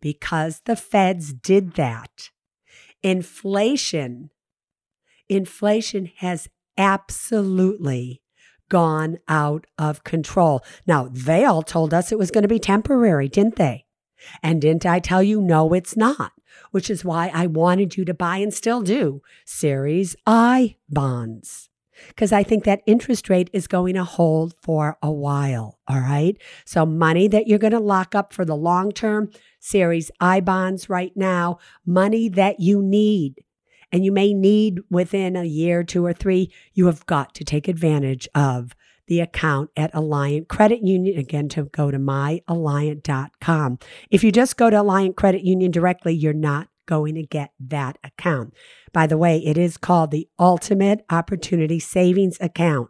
because 0.02 0.62
the 0.66 0.76
feds 0.76 1.34
did 1.34 1.74
that, 1.74 2.32
inflation, 3.04 4.32
inflation 5.30 6.12
has 6.18 6.48
absolutely 6.78 8.22
gone 8.70 9.18
out 9.28 9.66
of 9.78 10.04
control. 10.04 10.64
Now, 10.86 11.10
they 11.12 11.46
all 11.46 11.64
told 11.64 11.94
us 11.94 12.12
it 12.12 12.20
was 12.20 12.32
going 12.32 12.44
to 12.44 12.48
be 12.48 12.60
temporary, 12.60 13.30
didn't 13.30 13.56
they? 13.56 13.86
And 14.42 14.62
didn't 14.62 14.86
I 14.86 15.00
tell 15.00 15.22
you, 15.22 15.42
no, 15.42 15.74
it's 15.74 15.96
not? 15.96 16.32
Which 16.72 16.90
is 16.90 17.06
why 17.06 17.32
I 17.34 17.48
wanted 17.48 17.98
you 17.98 18.06
to 18.06 18.14
buy 18.14 18.38
and 18.38 18.54
still 18.54 18.82
do 18.82 19.22
Series 19.46 20.16
I 20.26 20.76
bonds. 20.90 21.70
Because 22.10 22.32
I 22.32 22.44
think 22.44 22.64
that 22.64 22.84
interest 22.86 23.28
rate 23.28 23.50
is 23.54 23.68
going 23.68 23.96
to 23.96 24.04
hold 24.04 24.54
for 24.62 24.98
a 25.02 25.12
while. 25.12 25.80
All 25.88 26.00
right. 26.00 26.38
So, 26.64 26.86
money 26.86 27.28
that 27.28 27.48
you're 27.48 27.58
going 27.58 27.72
to 27.74 27.80
lock 27.80 28.14
up 28.14 28.34
for 28.34 28.46
the 28.46 28.56
long 28.56 28.92
term, 28.92 29.32
Series 29.60 30.12
I 30.20 30.40
bonds 30.40 30.90
right 30.90 31.12
now, 31.16 31.58
money 31.86 32.30
that 32.30 32.60
you 32.60 32.84
need 32.84 33.44
and 33.92 34.04
you 34.04 34.12
may 34.12 34.34
need 34.34 34.80
within 34.90 35.36
a 35.36 35.44
year, 35.44 35.84
two 35.84 36.06
or 36.06 36.14
three, 36.14 36.52
you 36.74 36.88
have 36.88 37.06
got 37.06 37.34
to 37.36 37.44
take 37.44 37.68
advantage 37.68 38.28
of 38.36 38.76
the 39.08 39.20
account 39.20 39.70
at 39.76 39.94
Alliant 39.94 40.48
Credit 40.48 40.86
Union. 40.86 41.18
Again, 41.18 41.50
to 41.50 41.64
go 41.66 41.92
to 41.92 41.98
myalliant.com. 41.98 43.80
If 44.10 44.24
you 44.24 44.32
just 44.32 44.58
go 44.58 44.70
to 44.70 44.78
Alliant 44.78 45.16
Credit 45.16 45.44
Union 45.44 45.72
directly, 45.72 46.14
you're 46.14 46.34
not 46.34 46.68
going 46.86 47.16
to 47.16 47.24
get 47.24 47.52
that 47.60 47.98
account. 48.04 48.54
By 48.94 49.08
the 49.08 49.18
way, 49.18 49.38
it 49.40 49.58
is 49.58 49.78
called 49.78 50.12
the 50.12 50.28
Ultimate 50.40 51.06
Opportunity 51.10 51.80
Savings 51.80 52.38
Account. 52.40 52.90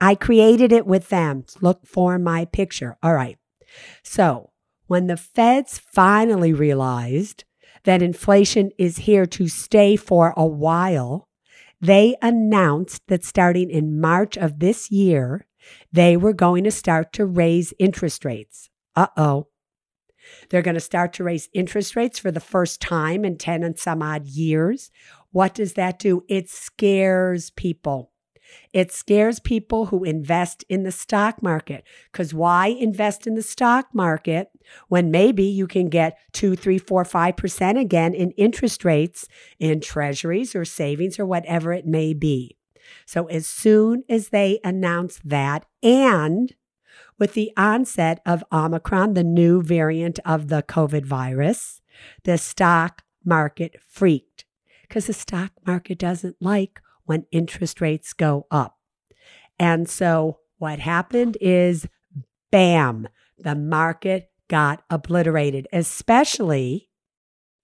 I 0.00 0.14
created 0.14 0.72
it 0.72 0.86
with 0.86 1.08
them. 1.08 1.44
Look 1.60 1.86
for 1.86 2.18
my 2.18 2.46
picture. 2.46 2.96
All 3.02 3.14
right. 3.14 3.38
So 4.02 4.50
when 4.86 5.06
the 5.06 5.16
feds 5.16 5.78
finally 5.78 6.52
realized 6.52 7.44
that 7.84 8.02
inflation 8.02 8.70
is 8.78 8.98
here 8.98 9.26
to 9.26 9.48
stay 9.48 9.96
for 9.96 10.34
a 10.36 10.46
while, 10.46 11.28
they 11.80 12.16
announced 12.20 13.02
that 13.08 13.24
starting 13.24 13.70
in 13.70 14.00
March 14.00 14.36
of 14.36 14.58
this 14.58 14.90
year, 14.90 15.46
they 15.92 16.16
were 16.16 16.32
going 16.32 16.64
to 16.64 16.70
start 16.70 17.12
to 17.14 17.26
raise 17.26 17.72
interest 17.78 18.24
rates. 18.24 18.68
Uh 18.96 19.08
oh. 19.16 19.46
They're 20.50 20.62
going 20.62 20.74
to 20.74 20.80
start 20.80 21.12
to 21.14 21.24
raise 21.24 21.48
interest 21.52 21.96
rates 21.96 22.18
for 22.18 22.30
the 22.30 22.40
first 22.40 22.80
time 22.80 23.24
in 23.24 23.38
10 23.38 23.62
and 23.62 23.78
some 23.78 24.02
odd 24.02 24.26
years. 24.26 24.90
What 25.32 25.54
does 25.54 25.74
that 25.74 25.98
do? 25.98 26.24
It 26.28 26.48
scares 26.48 27.50
people. 27.50 28.09
It 28.72 28.92
scares 28.92 29.40
people 29.40 29.86
who 29.86 30.04
invest 30.04 30.64
in 30.68 30.82
the 30.82 30.92
stock 30.92 31.42
market. 31.42 31.84
Because 32.10 32.32
why 32.32 32.68
invest 32.68 33.26
in 33.26 33.34
the 33.34 33.42
stock 33.42 33.88
market 33.92 34.50
when 34.88 35.10
maybe 35.10 35.44
you 35.44 35.66
can 35.66 35.88
get 35.88 36.18
two, 36.32 36.56
three, 36.56 36.78
four, 36.78 37.04
five 37.04 37.36
percent 37.36 37.78
again 37.78 38.14
in 38.14 38.30
interest 38.32 38.84
rates 38.84 39.26
in 39.58 39.80
treasuries 39.80 40.54
or 40.54 40.64
savings 40.64 41.18
or 41.18 41.26
whatever 41.26 41.72
it 41.72 41.86
may 41.86 42.14
be? 42.14 42.56
So 43.06 43.26
as 43.26 43.46
soon 43.46 44.04
as 44.08 44.28
they 44.28 44.60
announce 44.64 45.20
that 45.24 45.66
and 45.82 46.54
with 47.18 47.34
the 47.34 47.52
onset 47.56 48.20
of 48.24 48.42
Omicron, 48.50 49.14
the 49.14 49.24
new 49.24 49.62
variant 49.62 50.18
of 50.24 50.48
the 50.48 50.62
COVID 50.62 51.04
virus, 51.04 51.82
the 52.24 52.38
stock 52.38 53.02
market 53.24 53.76
freaked 53.86 54.44
because 54.82 55.06
the 55.06 55.12
stock 55.12 55.52
market 55.66 55.98
doesn't 55.98 56.36
like 56.40 56.80
when 57.10 57.26
interest 57.32 57.80
rates 57.80 58.12
go 58.12 58.46
up. 58.52 58.78
And 59.58 59.88
so 59.88 60.38
what 60.58 60.78
happened 60.78 61.36
is 61.40 61.88
bam, 62.52 63.08
the 63.36 63.56
market 63.56 64.30
got 64.46 64.84
obliterated, 64.88 65.66
especially 65.72 66.88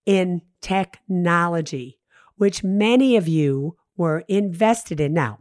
in 0.04 0.42
technology, 0.60 2.00
which 2.34 2.64
many 2.64 3.16
of 3.16 3.28
you 3.28 3.76
were 3.96 4.24
invested 4.26 5.00
in. 5.00 5.14
Now, 5.14 5.38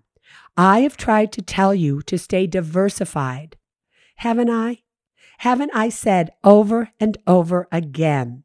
I 0.56 0.82
have 0.82 0.98
tried 0.98 1.32
to 1.32 1.42
tell 1.42 1.74
you 1.74 2.04
to 2.04 2.20
stay 2.20 2.46
diversified 2.46 3.58
haven't 4.18 4.50
I? 4.50 4.84
Haven't 5.40 5.72
I 5.74 5.90
said 5.90 6.32
over 6.44 6.92
and 7.00 7.18
over 7.28 7.68
again 7.72 8.45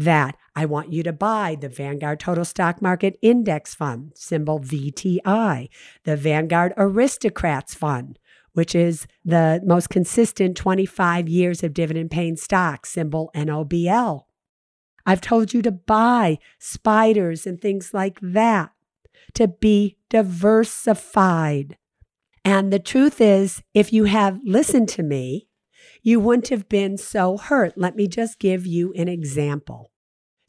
that 0.00 0.34
I 0.56 0.64
want 0.64 0.92
you 0.92 1.02
to 1.02 1.12
buy 1.12 1.58
the 1.60 1.68
Vanguard 1.68 2.20
Total 2.20 2.44
Stock 2.44 2.80
Market 2.80 3.18
Index 3.20 3.74
Fund, 3.74 4.12
symbol 4.14 4.58
VTI, 4.58 5.68
the 6.04 6.16
Vanguard 6.16 6.72
Aristocrats 6.78 7.74
Fund, 7.74 8.18
which 8.54 8.74
is 8.74 9.06
the 9.26 9.60
most 9.62 9.90
consistent 9.90 10.56
25 10.56 11.28
years 11.28 11.62
of 11.62 11.74
dividend 11.74 12.10
paying 12.10 12.36
stock, 12.36 12.86
symbol 12.86 13.30
NOBL. 13.34 14.22
I've 15.04 15.20
told 15.20 15.52
you 15.52 15.60
to 15.62 15.70
buy 15.70 16.38
spiders 16.58 17.46
and 17.46 17.60
things 17.60 17.92
like 17.92 18.18
that 18.22 18.72
to 19.34 19.48
be 19.48 19.98
diversified. 20.08 21.76
And 22.42 22.72
the 22.72 22.78
truth 22.78 23.20
is, 23.20 23.62
if 23.74 23.92
you 23.92 24.04
have 24.04 24.40
listened 24.44 24.88
to 24.90 25.02
me, 25.02 25.48
you 26.02 26.20
wouldn't 26.20 26.48
have 26.48 26.68
been 26.68 26.96
so 26.96 27.36
hurt. 27.36 27.74
Let 27.76 27.96
me 27.96 28.08
just 28.08 28.38
give 28.38 28.66
you 28.66 28.92
an 28.94 29.08
example. 29.08 29.89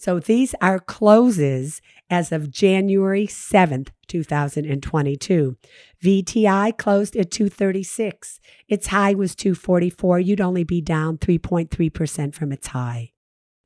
So 0.02 0.18
these 0.18 0.56
are 0.62 0.80
closes 0.80 1.80
as 2.10 2.32
of 2.32 2.50
January 2.50 3.28
7th, 3.28 3.90
2022. 4.08 5.58
VTI 6.04 6.76
closed 6.76 7.16
at 7.16 7.30
236. 7.30 8.40
Its 8.68 8.88
high 8.88 9.14
was 9.14 9.36
244. 9.36 10.20
You'd 10.20 10.42
only 10.42 10.64
be 10.64 10.82
down 10.82 11.20
3.3% 11.20 12.34
from 12.34 12.52
its 12.52 12.70
high. 12.70 13.12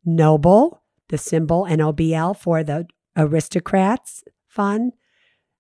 Noble, 0.04 0.84
the 1.08 1.18
symbol 1.18 1.68
NOBL 1.70 2.36
for 2.36 2.66
the 2.66 2.86
aristocrats 3.16 4.26
fund, 4.46 4.92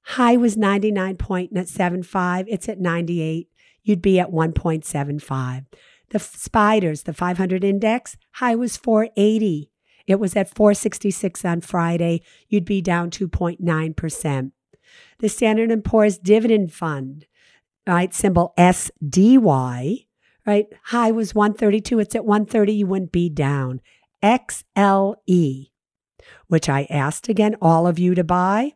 High 0.08 0.36
was 0.36 0.58
99.75. 0.58 2.46
It's 2.50 2.68
at 2.68 2.82
98. 2.82 3.48
You'd 3.82 4.02
be 4.02 4.20
at 4.20 4.30
1.75. 4.30 5.66
The 6.10 6.20
spiders, 6.20 7.04
the 7.04 7.14
500 7.14 7.64
index, 7.64 8.18
high 8.34 8.56
was 8.56 8.76
480. 8.76 9.72
It 10.08 10.20
was 10.20 10.36
at 10.36 10.54
466 10.54 11.44
on 11.46 11.62
Friday. 11.62 12.22
You'd 12.48 12.66
be 12.66 12.82
down 12.82 13.10
2.9%. 13.10 14.52
The 15.20 15.30
Standard 15.30 15.84
& 15.84 15.86
Poor's 15.86 16.18
dividend 16.18 16.72
fund, 16.72 17.26
right, 17.88 18.14
symbol 18.14 18.54
SDY, 18.58 20.06
right? 20.46 20.68
High 20.84 21.12
was 21.12 21.34
132. 21.34 22.00
It's 22.00 22.16
at 22.16 22.26
130. 22.26 22.74
You 22.74 22.88
wouldn't 22.88 23.12
be 23.12 23.30
down. 23.30 23.82
XLE, 24.24 25.70
which 26.48 26.70
I 26.70 26.88
asked 26.90 27.30
again 27.30 27.56
all 27.62 27.88
of 27.88 28.00
you 28.00 28.16
to 28.16 28.24
buy. 28.24 28.74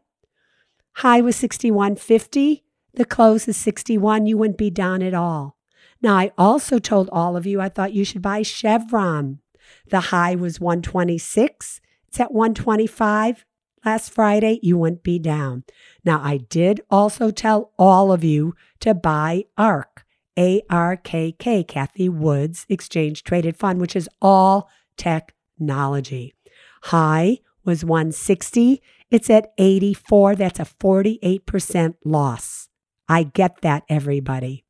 High 0.94 1.22
was 1.22 1.36
61.50. 1.38 2.64
The 2.96 3.06
close 3.06 3.48
is 3.48 3.58
61. 3.58 4.26
You 4.26 4.38
wouldn't 4.38 4.58
be 4.58 4.70
down 4.70 5.02
at 5.02 5.14
all. 5.14 5.58
Now, 6.02 6.16
I 6.18 6.32
also 6.38 6.80
told 6.80 7.10
all 7.12 7.38
of 7.38 7.46
you 7.46 7.62
I 7.62 7.70
thought 7.70 7.94
you 7.94 8.04
should 8.04 8.22
buy 8.22 8.42
Chevron. 8.42 9.40
The 9.90 10.00
high 10.00 10.36
was 10.36 10.60
126. 10.60 11.82
It's 12.08 12.20
at 12.20 12.32
125 12.32 13.46
last 13.86 14.12
Friday. 14.12 14.60
You 14.62 14.78
wouldn't 14.78 15.04
be 15.04 15.20
down. 15.20 15.64
Now, 16.04 16.22
I 16.24 16.38
did 16.38 16.82
also 16.90 17.32
tell 17.32 17.72
all 17.78 18.12
of 18.12 18.24
you 18.24 18.56
to 18.82 18.94
buy 18.94 19.46
ARK, 19.58 20.06
A 20.38 20.62
R 20.70 20.96
K 20.96 21.32
K, 21.32 21.64
Cathie 21.64 22.10
Wood's 22.10 22.66
Exchange 22.70 23.24
Traded 23.24 23.58
Fund, 23.58 23.82
which 23.82 23.96
is 23.96 24.10
all 24.22 24.70
technology. 24.98 26.34
High 26.84 27.40
was 27.66 27.84
160. 27.84 28.82
It's 29.12 29.30
at 29.30 29.54
84. 29.58 30.36
That's 30.36 30.60
a 30.60 30.66
48% 30.66 31.96
loss. 32.06 32.70
I 33.08 33.24
get 33.24 33.62
that, 33.62 33.84
everybody. 33.90 34.66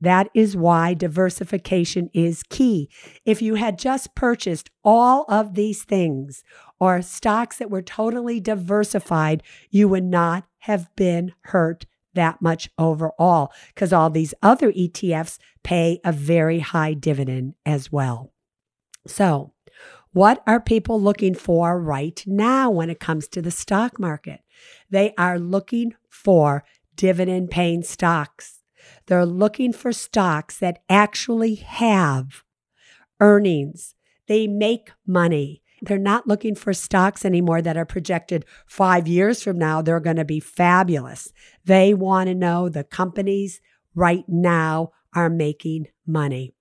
That 0.00 0.28
is 0.34 0.56
why 0.56 0.94
diversification 0.94 2.08
is 2.14 2.42
key. 2.44 2.88
If 3.24 3.42
you 3.42 3.56
had 3.56 3.78
just 3.78 4.14
purchased 4.14 4.70
all 4.82 5.24
of 5.28 5.54
these 5.54 5.82
things 5.84 6.42
or 6.78 7.02
stocks 7.02 7.58
that 7.58 7.70
were 7.70 7.82
totally 7.82 8.40
diversified, 8.40 9.42
you 9.70 9.88
would 9.88 10.04
not 10.04 10.44
have 10.60 10.94
been 10.96 11.32
hurt 11.42 11.84
that 12.14 12.40
much 12.40 12.70
overall 12.78 13.52
because 13.74 13.92
all 13.92 14.10
these 14.10 14.34
other 14.42 14.72
ETFs 14.72 15.38
pay 15.62 16.00
a 16.04 16.12
very 16.12 16.60
high 16.60 16.94
dividend 16.94 17.54
as 17.64 17.92
well. 17.92 18.32
So, 19.06 19.52
what 20.12 20.42
are 20.46 20.60
people 20.60 21.00
looking 21.00 21.34
for 21.34 21.80
right 21.80 22.22
now 22.26 22.68
when 22.68 22.90
it 22.90 22.98
comes 22.98 23.28
to 23.28 23.40
the 23.40 23.52
stock 23.52 24.00
market? 24.00 24.40
They 24.90 25.14
are 25.16 25.38
looking 25.38 25.94
for 26.08 26.64
dividend 26.96 27.50
paying 27.50 27.82
stocks. 27.84 28.59
They're 29.10 29.26
looking 29.26 29.72
for 29.72 29.92
stocks 29.92 30.56
that 30.60 30.84
actually 30.88 31.56
have 31.56 32.44
earnings. 33.18 33.96
They 34.28 34.46
make 34.46 34.92
money. 35.04 35.62
They're 35.82 35.98
not 35.98 36.28
looking 36.28 36.54
for 36.54 36.72
stocks 36.72 37.24
anymore 37.24 37.60
that 37.60 37.76
are 37.76 37.84
projected 37.84 38.44
five 38.68 39.08
years 39.08 39.42
from 39.42 39.58
now. 39.58 39.82
They're 39.82 39.98
going 39.98 40.18
to 40.18 40.24
be 40.24 40.38
fabulous. 40.38 41.32
They 41.64 41.92
want 41.92 42.28
to 42.28 42.36
know 42.36 42.68
the 42.68 42.84
companies 42.84 43.60
right 43.96 44.22
now 44.28 44.92
are 45.12 45.28
making 45.28 45.88
money. 46.06 46.54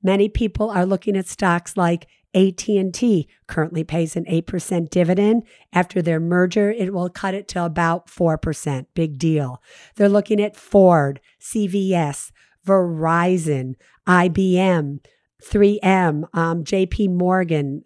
Many 0.00 0.28
people 0.28 0.70
are 0.70 0.86
looking 0.86 1.16
at 1.16 1.26
stocks 1.26 1.76
like 1.76 2.06
AT&T 2.36 3.28
currently 3.46 3.82
pays 3.82 4.14
an 4.14 4.26
8% 4.26 4.90
dividend. 4.90 5.44
After 5.72 6.02
their 6.02 6.20
merger, 6.20 6.70
it 6.70 6.92
will 6.92 7.08
cut 7.08 7.34
it 7.34 7.48
to 7.48 7.64
about 7.64 8.08
4%. 8.08 8.86
Big 8.94 9.18
deal. 9.18 9.62
They're 9.96 10.08
looking 10.08 10.40
at 10.40 10.54
Ford, 10.54 11.20
CVS, 11.40 12.30
Verizon, 12.66 13.74
IBM, 14.06 14.98
3M, 15.42 16.24
um, 16.34 16.64
JP 16.64 17.10
Morgan, 17.14 17.82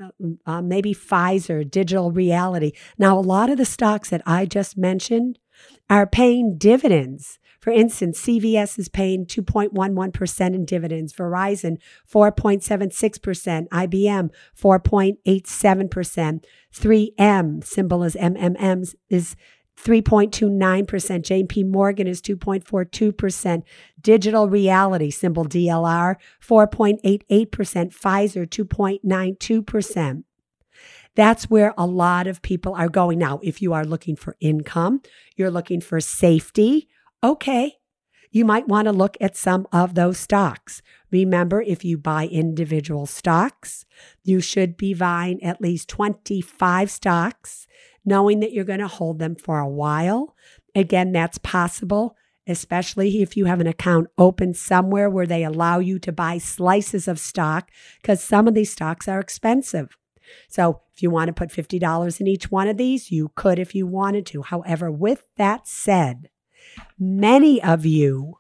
uh, 0.46 0.62
maybe 0.62 0.94
Pfizer, 0.94 1.68
Digital 1.68 2.10
Realty. 2.10 2.74
Now, 2.98 3.18
a 3.18 3.20
lot 3.20 3.50
of 3.50 3.58
the 3.58 3.64
stocks 3.64 4.10
that 4.10 4.22
I 4.26 4.46
just 4.46 4.76
mentioned 4.76 5.38
are 5.88 6.06
paying 6.06 6.56
dividends. 6.58 7.38
For 7.60 7.70
instance, 7.70 8.20
CVS 8.22 8.78
is 8.78 8.88
paying 8.88 9.26
2.11% 9.26 10.54
in 10.54 10.64
dividends, 10.64 11.12
Verizon 11.12 11.76
4.76%, 12.10 13.68
IBM 13.68 14.30
4.87%, 14.58 16.44
3M, 16.74 17.64
symbol 17.64 18.02
is 18.02 18.14
MMMs, 18.14 18.94
is 19.10 19.36
3.29%. 19.76 20.86
JP 20.86 21.70
Morgan 21.70 22.06
is 22.06 22.20
2.42%. 22.20 23.62
Digital 24.00 24.48
Realty, 24.48 25.10
symbol 25.10 25.44
DLR, 25.44 26.16
4.88%. 26.46 27.26
Pfizer, 27.48 28.46
2.92%. 28.46 30.24
That's 31.16 31.50
where 31.50 31.74
a 31.76 31.86
lot 31.86 32.26
of 32.26 32.40
people 32.42 32.74
are 32.74 32.88
going. 32.88 33.18
Now, 33.18 33.40
if 33.42 33.60
you 33.60 33.72
are 33.72 33.84
looking 33.84 34.16
for 34.16 34.36
income, 34.40 35.02
you're 35.36 35.50
looking 35.50 35.80
for 35.80 36.00
safety, 36.00 36.88
okay, 37.22 37.74
you 38.30 38.44
might 38.44 38.68
want 38.68 38.86
to 38.86 38.92
look 38.92 39.16
at 39.20 39.36
some 39.36 39.66
of 39.72 39.94
those 39.94 40.18
stocks. 40.18 40.82
Remember, 41.10 41.60
if 41.60 41.84
you 41.84 41.98
buy 41.98 42.26
individual 42.26 43.06
stocks, 43.06 43.84
you 44.22 44.40
should 44.40 44.76
be 44.76 44.94
buying 44.94 45.42
at 45.42 45.60
least 45.60 45.88
25 45.88 46.90
stocks, 46.90 47.66
knowing 48.04 48.40
that 48.40 48.52
you're 48.52 48.64
going 48.64 48.78
to 48.78 48.88
hold 48.88 49.18
them 49.18 49.34
for 49.34 49.58
a 49.58 49.68
while. 49.68 50.36
Again, 50.74 51.10
that's 51.10 51.38
possible, 51.38 52.16
especially 52.46 53.20
if 53.20 53.36
you 53.36 53.46
have 53.46 53.60
an 53.60 53.66
account 53.66 54.08
open 54.16 54.54
somewhere 54.54 55.10
where 55.10 55.26
they 55.26 55.42
allow 55.42 55.80
you 55.80 55.98
to 55.98 56.12
buy 56.12 56.38
slices 56.38 57.08
of 57.08 57.18
stock, 57.18 57.70
because 58.00 58.22
some 58.22 58.46
of 58.46 58.54
these 58.54 58.70
stocks 58.70 59.08
are 59.08 59.18
expensive. 59.18 59.96
So 60.48 60.82
if 60.94 61.02
you 61.02 61.10
want 61.10 61.26
to 61.26 61.32
put 61.32 61.50
$50 61.50 62.20
in 62.20 62.28
each 62.28 62.52
one 62.52 62.68
of 62.68 62.76
these, 62.76 63.10
you 63.10 63.32
could 63.34 63.58
if 63.58 63.74
you 63.74 63.88
wanted 63.88 64.24
to. 64.26 64.42
However, 64.42 64.88
with 64.90 65.26
that 65.36 65.66
said, 65.66 66.28
many 66.98 67.62
of 67.62 67.86
you 67.86 68.38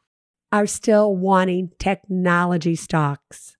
are 0.52 0.66
still 0.66 1.14
wanting 1.14 1.70
technology 1.78 2.74
stocks. 2.74 3.56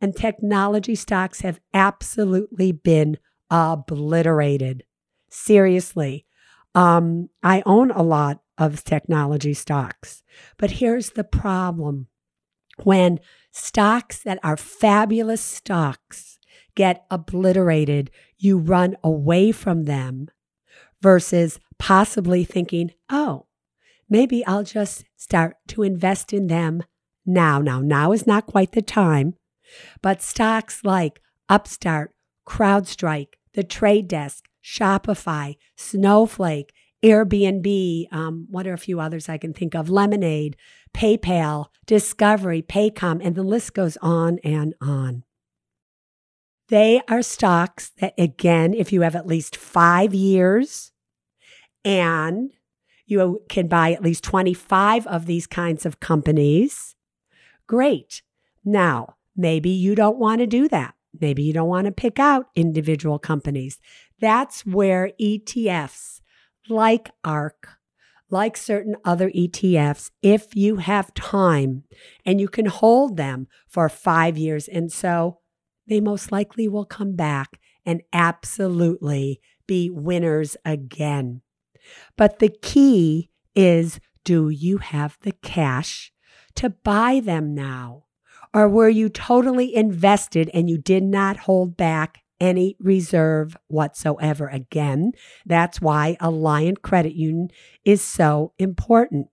And 0.00 0.16
technology 0.16 0.94
stocks 0.94 1.42
have 1.42 1.60
absolutely 1.72 2.72
been 2.72 3.18
obliterated. 3.50 4.84
Seriously. 5.30 6.26
Um, 6.74 7.28
I 7.42 7.62
own 7.66 7.90
a 7.90 8.02
lot 8.02 8.42
of 8.58 8.82
technology 8.82 9.54
stocks. 9.54 10.22
But 10.58 10.72
here's 10.72 11.10
the 11.10 11.24
problem 11.24 12.08
when 12.82 13.20
stocks 13.52 14.18
that 14.20 14.38
are 14.42 14.56
fabulous 14.56 15.40
stocks 15.40 16.38
get 16.74 17.04
obliterated, 17.10 18.10
you 18.38 18.58
run 18.58 18.96
away 19.04 19.52
from 19.52 19.84
them 19.84 20.28
versus 21.00 21.60
possibly 21.78 22.44
thinking, 22.44 22.92
oh, 23.10 23.46
maybe 24.12 24.44
I'll 24.46 24.62
just 24.62 25.04
start 25.16 25.56
to 25.68 25.82
invest 25.82 26.34
in 26.34 26.46
them 26.46 26.82
now. 27.24 27.60
Now, 27.60 27.80
now 27.80 28.12
is 28.12 28.26
not 28.26 28.46
quite 28.46 28.72
the 28.72 28.82
time, 28.82 29.34
but 30.02 30.20
stocks 30.20 30.84
like 30.84 31.20
Upstart, 31.48 32.14
CrowdStrike, 32.46 33.34
The 33.54 33.64
Trade 33.64 34.08
Desk, 34.08 34.44
Shopify, 34.62 35.56
Snowflake, 35.76 36.72
Airbnb, 37.02 38.12
um, 38.12 38.46
what 38.50 38.66
are 38.66 38.74
a 38.74 38.78
few 38.78 39.00
others 39.00 39.28
I 39.28 39.38
can 39.38 39.54
think 39.54 39.74
of? 39.74 39.88
Lemonade, 39.88 40.56
PayPal, 40.94 41.66
Discovery, 41.86 42.62
Paycom, 42.62 43.20
and 43.24 43.34
the 43.34 43.42
list 43.42 43.74
goes 43.74 43.96
on 44.02 44.38
and 44.44 44.74
on. 44.80 45.24
They 46.68 47.00
are 47.08 47.22
stocks 47.22 47.90
that, 47.98 48.14
again, 48.18 48.74
if 48.74 48.92
you 48.92 49.00
have 49.00 49.16
at 49.16 49.26
least 49.26 49.56
five 49.56 50.14
years 50.14 50.92
and 51.84 52.52
you 53.06 53.42
can 53.48 53.68
buy 53.68 53.92
at 53.92 54.02
least 54.02 54.24
25 54.24 55.06
of 55.06 55.26
these 55.26 55.46
kinds 55.46 55.84
of 55.84 56.00
companies. 56.00 56.94
Great. 57.66 58.22
Now, 58.64 59.16
maybe 59.36 59.70
you 59.70 59.94
don't 59.94 60.18
want 60.18 60.40
to 60.40 60.46
do 60.46 60.68
that. 60.68 60.94
Maybe 61.20 61.42
you 61.42 61.52
don't 61.52 61.68
want 61.68 61.86
to 61.86 61.92
pick 61.92 62.18
out 62.18 62.46
individual 62.54 63.18
companies. 63.18 63.78
That's 64.20 64.64
where 64.64 65.10
ETFs 65.20 66.20
like 66.68 67.10
ARK, 67.24 67.68
like 68.30 68.56
certain 68.56 68.96
other 69.04 69.30
ETFs, 69.30 70.10
if 70.22 70.56
you 70.56 70.76
have 70.76 71.12
time 71.14 71.84
and 72.24 72.40
you 72.40 72.48
can 72.48 72.66
hold 72.66 73.16
them 73.16 73.46
for 73.68 73.88
five 73.88 74.38
years. 74.38 74.68
And 74.68 74.90
so 74.90 75.38
they 75.86 76.00
most 76.00 76.32
likely 76.32 76.68
will 76.68 76.86
come 76.86 77.14
back 77.14 77.58
and 77.84 78.02
absolutely 78.12 79.40
be 79.66 79.90
winners 79.90 80.56
again. 80.64 81.42
But 82.16 82.38
the 82.38 82.48
key 82.48 83.30
is 83.54 84.00
do 84.24 84.48
you 84.48 84.78
have 84.78 85.18
the 85.22 85.32
cash 85.32 86.12
to 86.54 86.70
buy 86.70 87.20
them 87.20 87.54
now? 87.54 88.04
Or 88.54 88.68
were 88.68 88.88
you 88.88 89.08
totally 89.08 89.74
invested 89.74 90.50
and 90.52 90.68
you 90.68 90.78
did 90.78 91.02
not 91.02 91.38
hold 91.38 91.76
back 91.76 92.22
any 92.38 92.76
reserve 92.78 93.56
whatsoever? 93.68 94.48
Again, 94.48 95.12
that's 95.46 95.80
why 95.80 96.16
Alliant 96.20 96.82
Credit 96.82 97.14
Union 97.14 97.48
is 97.84 98.02
so 98.02 98.52
important 98.58 99.28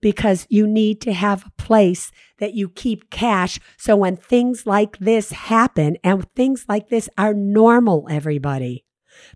because 0.00 0.46
you 0.48 0.66
need 0.66 1.00
to 1.02 1.12
have 1.12 1.44
a 1.44 1.62
place 1.62 2.10
that 2.38 2.54
you 2.54 2.68
keep 2.68 3.10
cash. 3.10 3.58
So 3.76 3.96
when 3.96 4.16
things 4.16 4.66
like 4.66 4.98
this 4.98 5.30
happen 5.30 5.96
and 6.02 6.30
things 6.34 6.64
like 6.68 6.88
this 6.88 7.08
are 7.18 7.34
normal, 7.34 8.06
everybody, 8.10 8.84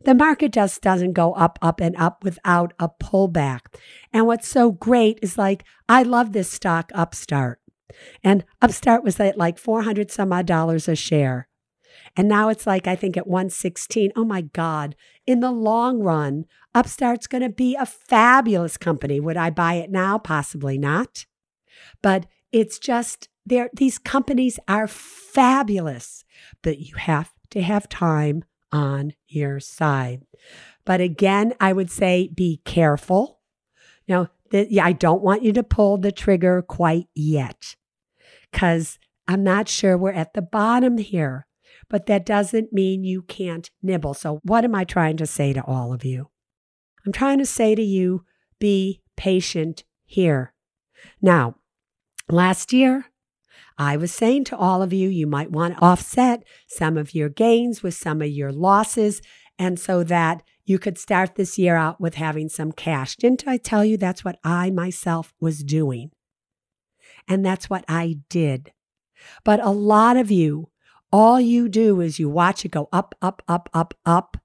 the 0.04 0.14
market 0.14 0.52
just 0.52 0.82
doesn't 0.82 1.12
go 1.12 1.32
up, 1.34 1.58
up, 1.62 1.80
and 1.80 1.96
up 1.96 2.24
without 2.24 2.72
a 2.78 2.88
pullback. 2.88 3.60
And 4.12 4.26
what's 4.26 4.48
so 4.48 4.70
great 4.70 5.18
is 5.22 5.38
like, 5.38 5.64
I 5.88 6.02
love 6.02 6.32
this 6.32 6.50
stock, 6.50 6.90
Upstart. 6.94 7.60
And 8.22 8.44
Upstart 8.60 9.04
was 9.04 9.20
at 9.20 9.38
like 9.38 9.58
400 9.58 10.10
some 10.10 10.32
odd 10.32 10.46
dollars 10.46 10.88
a 10.88 10.96
share. 10.96 11.48
And 12.16 12.28
now 12.28 12.48
it's 12.48 12.66
like, 12.66 12.86
I 12.86 12.96
think 12.96 13.16
at 13.16 13.26
116. 13.26 14.12
Oh 14.16 14.24
my 14.24 14.42
God. 14.42 14.94
In 15.26 15.40
the 15.40 15.50
long 15.50 16.00
run, 16.00 16.46
Upstart's 16.74 17.26
going 17.26 17.42
to 17.42 17.48
be 17.48 17.76
a 17.76 17.86
fabulous 17.86 18.76
company. 18.76 19.20
Would 19.20 19.36
I 19.36 19.50
buy 19.50 19.74
it 19.74 19.90
now? 19.90 20.18
Possibly 20.18 20.78
not. 20.78 21.26
But 22.02 22.26
it's 22.52 22.78
just. 22.78 23.28
These 23.74 23.98
companies 23.98 24.58
are 24.68 24.86
fabulous, 24.88 26.24
but 26.62 26.78
you 26.78 26.96
have 26.96 27.30
to 27.50 27.60
have 27.60 27.90
time 27.90 28.44
on 28.74 29.12
your 29.28 29.60
side. 29.60 30.26
But 30.84 31.00
again, 31.00 31.54
I 31.60 31.72
would 31.72 31.90
say 31.90 32.28
be 32.34 32.60
careful. 32.64 33.40
Now, 34.08 34.30
the, 34.50 34.66
yeah, 34.68 34.84
I 34.84 34.92
don't 34.92 35.22
want 35.22 35.44
you 35.44 35.52
to 35.54 35.62
pull 35.62 35.96
the 35.96 36.12
trigger 36.12 36.60
quite 36.60 37.06
yet 37.14 37.76
because 38.50 38.98
I'm 39.26 39.44
not 39.44 39.68
sure 39.68 39.96
we're 39.96 40.12
at 40.12 40.34
the 40.34 40.42
bottom 40.42 40.98
here, 40.98 41.46
but 41.88 42.06
that 42.06 42.26
doesn't 42.26 42.72
mean 42.72 43.04
you 43.04 43.22
can't 43.22 43.70
nibble. 43.80 44.14
So, 44.14 44.40
what 44.42 44.64
am 44.64 44.74
I 44.74 44.84
trying 44.84 45.16
to 45.18 45.26
say 45.26 45.52
to 45.52 45.64
all 45.64 45.92
of 45.92 46.04
you? 46.04 46.28
I'm 47.06 47.12
trying 47.12 47.38
to 47.38 47.46
say 47.46 47.74
to 47.74 47.82
you, 47.82 48.24
be 48.58 49.02
patient 49.16 49.84
here. 50.04 50.52
Now, 51.22 51.56
last 52.28 52.72
year, 52.72 53.06
I 53.76 53.96
was 53.96 54.12
saying 54.12 54.44
to 54.44 54.56
all 54.56 54.82
of 54.82 54.92
you, 54.92 55.08
you 55.08 55.26
might 55.26 55.50
want 55.50 55.76
to 55.76 55.82
offset 55.82 56.44
some 56.68 56.96
of 56.96 57.14
your 57.14 57.28
gains 57.28 57.82
with 57.82 57.94
some 57.94 58.22
of 58.22 58.28
your 58.28 58.52
losses. 58.52 59.20
And 59.58 59.78
so 59.78 60.04
that 60.04 60.42
you 60.64 60.78
could 60.78 60.98
start 60.98 61.34
this 61.34 61.58
year 61.58 61.76
out 61.76 62.00
with 62.00 62.14
having 62.14 62.48
some 62.48 62.72
cash. 62.72 63.16
Didn't 63.16 63.46
I 63.46 63.56
tell 63.56 63.84
you 63.84 63.96
that's 63.96 64.24
what 64.24 64.38
I 64.44 64.70
myself 64.70 65.34
was 65.40 65.62
doing? 65.62 66.10
And 67.28 67.44
that's 67.44 67.68
what 67.68 67.84
I 67.88 68.18
did. 68.28 68.72
But 69.44 69.60
a 69.60 69.70
lot 69.70 70.16
of 70.16 70.30
you, 70.30 70.70
all 71.12 71.40
you 71.40 71.68
do 71.68 72.00
is 72.00 72.18
you 72.18 72.28
watch 72.28 72.64
it 72.64 72.70
go 72.70 72.88
up, 72.92 73.14
up, 73.22 73.42
up, 73.48 73.68
up, 73.72 73.94
up. 74.04 74.36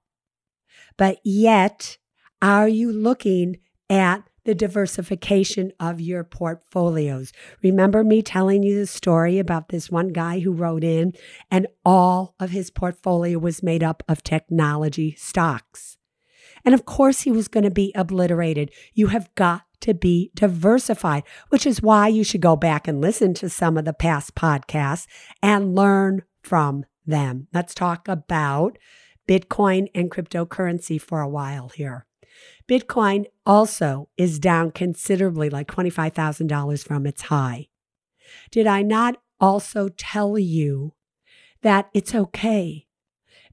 But 0.96 1.18
yet, 1.24 1.98
are 2.42 2.68
you 2.68 2.92
looking 2.92 3.58
at 3.88 4.29
the 4.44 4.54
diversification 4.54 5.72
of 5.78 6.00
your 6.00 6.24
portfolios. 6.24 7.32
Remember 7.62 8.04
me 8.04 8.22
telling 8.22 8.62
you 8.62 8.78
the 8.78 8.86
story 8.86 9.38
about 9.38 9.68
this 9.68 9.90
one 9.90 10.08
guy 10.08 10.40
who 10.40 10.52
wrote 10.52 10.84
in 10.84 11.12
and 11.50 11.66
all 11.84 12.34
of 12.40 12.50
his 12.50 12.70
portfolio 12.70 13.38
was 13.38 13.62
made 13.62 13.82
up 13.82 14.02
of 14.08 14.22
technology 14.22 15.14
stocks. 15.16 15.96
And 16.64 16.74
of 16.74 16.84
course, 16.84 17.22
he 17.22 17.30
was 17.30 17.48
going 17.48 17.64
to 17.64 17.70
be 17.70 17.92
obliterated. 17.94 18.70
You 18.94 19.08
have 19.08 19.34
got 19.34 19.62
to 19.80 19.94
be 19.94 20.30
diversified, 20.34 21.22
which 21.48 21.66
is 21.66 21.82
why 21.82 22.08
you 22.08 22.22
should 22.22 22.42
go 22.42 22.56
back 22.56 22.86
and 22.86 23.00
listen 23.00 23.32
to 23.34 23.48
some 23.48 23.78
of 23.78 23.84
the 23.84 23.94
past 23.94 24.34
podcasts 24.34 25.06
and 25.42 25.74
learn 25.74 26.22
from 26.42 26.84
them. 27.06 27.48
Let's 27.52 27.74
talk 27.74 28.08
about 28.08 28.78
Bitcoin 29.28 29.88
and 29.94 30.10
cryptocurrency 30.10 31.00
for 31.00 31.20
a 31.20 31.28
while 31.28 31.70
here. 31.70 32.06
Bitcoin 32.68 33.26
also 33.44 34.08
is 34.16 34.38
down 34.38 34.70
considerably, 34.70 35.50
like 35.50 35.66
$25,000 35.68 36.86
from 36.86 37.06
its 37.06 37.22
high. 37.22 37.68
Did 38.50 38.66
I 38.66 38.82
not 38.82 39.16
also 39.40 39.88
tell 39.88 40.38
you 40.38 40.94
that 41.62 41.90
it's 41.92 42.14
okay? 42.14 42.86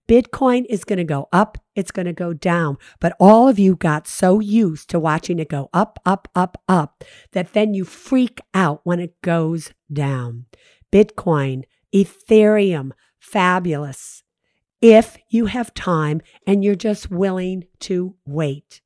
Bitcoin 0.08 0.66
is 0.70 0.86
going 0.86 0.98
to 0.98 1.04
go 1.04 1.28
up, 1.34 1.58
it's 1.76 1.92
going 1.92 2.06
to 2.06 2.14
go 2.14 2.34
down. 2.34 2.78
But 3.00 3.16
all 3.20 3.50
of 3.50 3.60
you 3.60 3.76
got 3.76 4.08
so 4.08 4.40
used 4.40 4.90
to 4.90 5.00
watching 5.00 5.38
it 5.40 5.50
go 5.50 5.70
up, 5.74 6.00
up, 6.06 6.30
up, 6.34 6.62
up 6.68 7.04
that 7.34 7.54
then 7.54 7.74
you 7.74 7.84
freak 7.84 8.40
out 8.54 8.82
when 8.84 9.00
it 9.00 9.22
goes 9.22 9.74
down. 9.92 10.46
Bitcoin, 10.94 11.64
Ethereum, 11.94 12.92
fabulous. 13.20 14.24
If 14.82 15.18
you 15.30 15.48
have 15.48 15.74
time 15.74 16.22
and 16.46 16.64
you're 16.64 16.76
just 16.76 17.10
willing 17.10 17.66
to 17.82 18.16
wait. 18.26 18.82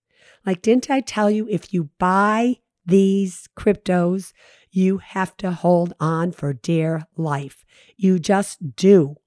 Like, 0.46 0.62
didn't 0.62 0.90
I 0.90 1.02
tell 1.02 1.30
you 1.30 1.48
if 1.50 1.74
you 1.74 1.90
buy 2.00 2.58
these 2.86 3.48
cryptos, 3.58 4.34
you 4.72 5.00
have 5.00 5.36
to 5.38 5.52
hold 5.52 5.94
on 6.00 6.32
for 6.32 6.54
dear 6.54 7.04
life? 7.16 7.66
You 7.98 8.20
just 8.20 8.76
do. 8.76 9.18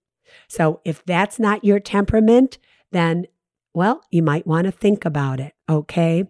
So 0.48 0.80
if 0.84 1.04
that's 1.04 1.38
not 1.38 1.64
your 1.64 1.78
temperament, 1.78 2.58
then, 2.90 3.26
well, 3.74 4.02
you 4.10 4.22
might 4.22 4.46
want 4.46 4.64
to 4.64 4.72
think 4.72 5.04
about 5.04 5.40
it. 5.40 5.54
Okay. 5.68 6.24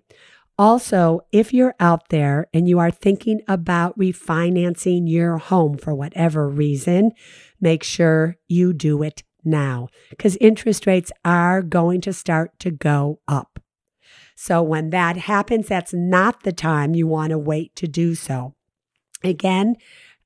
Also, 0.58 1.20
if 1.32 1.52
you're 1.52 1.74
out 1.80 2.10
there 2.10 2.46
and 2.52 2.68
you 2.68 2.78
are 2.78 2.90
thinking 2.90 3.40
about 3.48 3.98
refinancing 3.98 5.02
your 5.10 5.38
home 5.38 5.76
for 5.76 5.94
whatever 5.94 6.48
reason, 6.48 7.12
make 7.60 7.82
sure 7.82 8.36
you 8.46 8.72
do 8.72 9.02
it 9.02 9.22
now 9.44 9.88
because 10.10 10.36
interest 10.36 10.86
rates 10.86 11.12
are 11.24 11.62
going 11.62 12.00
to 12.02 12.12
start 12.12 12.58
to 12.60 12.70
go 12.70 13.20
up. 13.28 13.60
So, 14.36 14.62
when 14.62 14.90
that 14.90 15.16
happens, 15.16 15.68
that's 15.68 15.94
not 15.94 16.42
the 16.42 16.52
time 16.52 16.94
you 16.94 17.06
want 17.06 17.30
to 17.30 17.38
wait 17.38 17.76
to 17.76 17.86
do 17.86 18.14
so. 18.14 18.54
Again, 19.22 19.76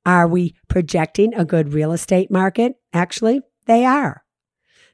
are 0.07 0.27
we 0.27 0.55
projecting 0.69 1.35
a 1.35 1.45
good 1.45 1.75
real 1.75 1.93
estate 1.93 2.31
market? 2.31 2.77
Actually, 2.93 3.43
they 3.67 3.85
are. 3.85 4.25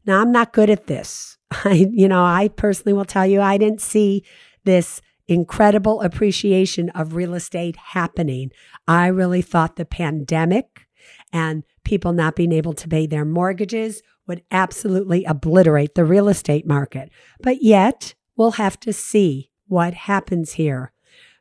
Now, 0.05 0.21
I'm 0.21 0.33
not 0.33 0.53
good 0.53 0.69
at 0.69 0.87
this. 0.87 1.39
I, 1.51 1.89
you 1.93 2.09
know, 2.09 2.25
I 2.25 2.49
personally 2.49 2.93
will 2.93 3.05
tell 3.05 3.27
you 3.27 3.41
I 3.41 3.57
didn't 3.57 3.81
see 3.81 4.25
this 4.65 5.01
incredible 5.27 6.03
appreciation 6.03 6.91
of 6.91 7.15
real 7.15 7.35
estate 7.35 7.77
happening. 7.77 8.51
I 8.87 9.07
really 9.07 9.43
thought 9.43 9.77
the 9.77 9.85
pandemic 9.85 10.87
and 11.33 11.63
people 11.85 12.13
not 12.13 12.37
being 12.37 12.53
able 12.53 12.75
to 12.75 12.89
pay 12.89 13.07
their 13.07 13.25
mortgages 13.25 14.03
would 14.27 14.43
absolutely 14.51 15.25
obliterate 15.25 15.95
the 15.95 16.05
real 16.05 16.29
estate 16.29 16.67
market. 16.67 17.11
But 17.41 17.63
yet, 17.63 18.15
we'll 18.37 18.53
have 18.53 18.79
to 18.81 18.93
see 18.93 19.51
what 19.67 19.95
happens 19.95 20.53
here 20.53 20.93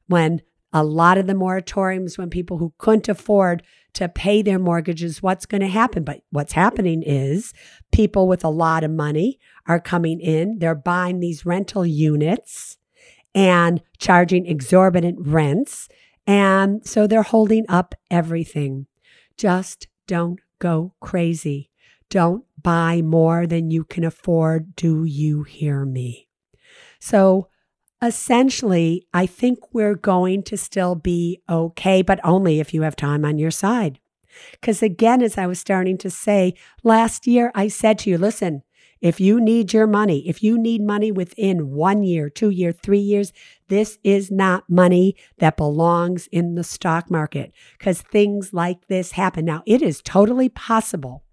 when 0.08 0.41
a 0.72 0.84
lot 0.84 1.17
of 1.17 1.28
the 1.28 1.34
moratoriums, 1.34 2.17
when 2.17 2.30
people 2.30 2.58
who 2.58 2.74
couldn't 2.78 3.08
afford 3.08 3.63
to 3.93 4.10
pay 4.10 4.41
their 4.41 4.58
mortgages, 4.58 5.22
what's 5.22 5.46
going 5.46 5.62
to 5.62 5.67
happen? 5.67 6.04
But 6.04 6.22
what's 6.32 6.54
happening 6.54 7.04
is 7.04 7.54
people 7.91 8.28
with 8.28 8.43
a 8.43 8.50
lot 8.50 8.84
of 8.84 8.91
money 8.91 9.39
are 9.67 9.80
coming 9.80 10.19
in, 10.19 10.58
they're 10.60 10.74
buying 10.76 11.19
these 11.19 11.46
rental 11.46 11.86
units 11.86 12.78
and 13.36 13.82
charging 14.00 14.48
exorbitant 14.48 15.17
rents. 15.19 15.88
And 16.26 16.86
so 16.86 17.06
they're 17.06 17.24
holding 17.24 17.65
up 17.69 17.96
everything. 18.10 18.88
Just 19.38 19.88
don't 20.08 20.39
go 20.60 20.93
crazy. 21.00 21.69
Don't 22.10 22.46
buy 22.63 23.02
more 23.02 23.45
than 23.45 23.71
you 23.71 23.84
can 23.84 24.04
afford. 24.04 24.76
Do 24.76 25.04
you 25.04 25.43
hear 25.43 25.86
me? 25.86 26.28
So 26.99 27.49
essentially, 28.02 29.08
I 29.13 29.26
think 29.26 29.73
we're 29.73 29.95
going 29.95 30.43
to 30.43 30.58
still 30.58 30.95
be 30.95 31.41
okay, 31.49 32.02
but 32.02 32.19
only 32.23 32.60
if 32.60 32.73
you 32.73 32.82
have 32.82 32.95
time 32.95 33.26
on 33.26 33.38
your 33.38 33.52
side. 33.52 33.99
Because 34.52 34.82
again, 34.82 35.21
as 35.21 35.38
I 35.38 35.47
was 35.47 35.60
starting 35.60 35.97
to 35.99 36.10
say, 36.10 36.56
last 36.84 37.28
year 37.28 37.52
I 37.54 37.67
said 37.67 37.99
to 37.99 38.10
you, 38.10 38.17
listen, 38.17 38.63
if 39.04 39.19
you 39.19 39.41
need 39.41 39.73
your 39.73 39.86
money, 39.86 40.28
if 40.30 40.41
you 40.41 40.58
need 40.58 40.82
money 40.82 41.12
within 41.12 41.71
one 41.71 42.04
year, 42.04 42.30
two 42.30 42.49
year, 42.49 42.71
three 42.71 42.99
years, 42.99 43.34
this 43.67 43.99
is 44.02 44.32
not 44.32 44.69
money 44.69 45.17
that 45.39 45.58
belongs 45.58 46.28
in 46.28 46.56
the 46.56 46.63
stock 46.63 47.12
market 47.12 47.52
because 47.78 48.02
things 48.02 48.54
like 48.54 48.88
this 48.88 49.12
happen. 49.12 49.43
Now, 49.43 49.62
it 49.65 49.82
is 49.82 50.02
totally 50.02 50.47
possible 50.47 51.26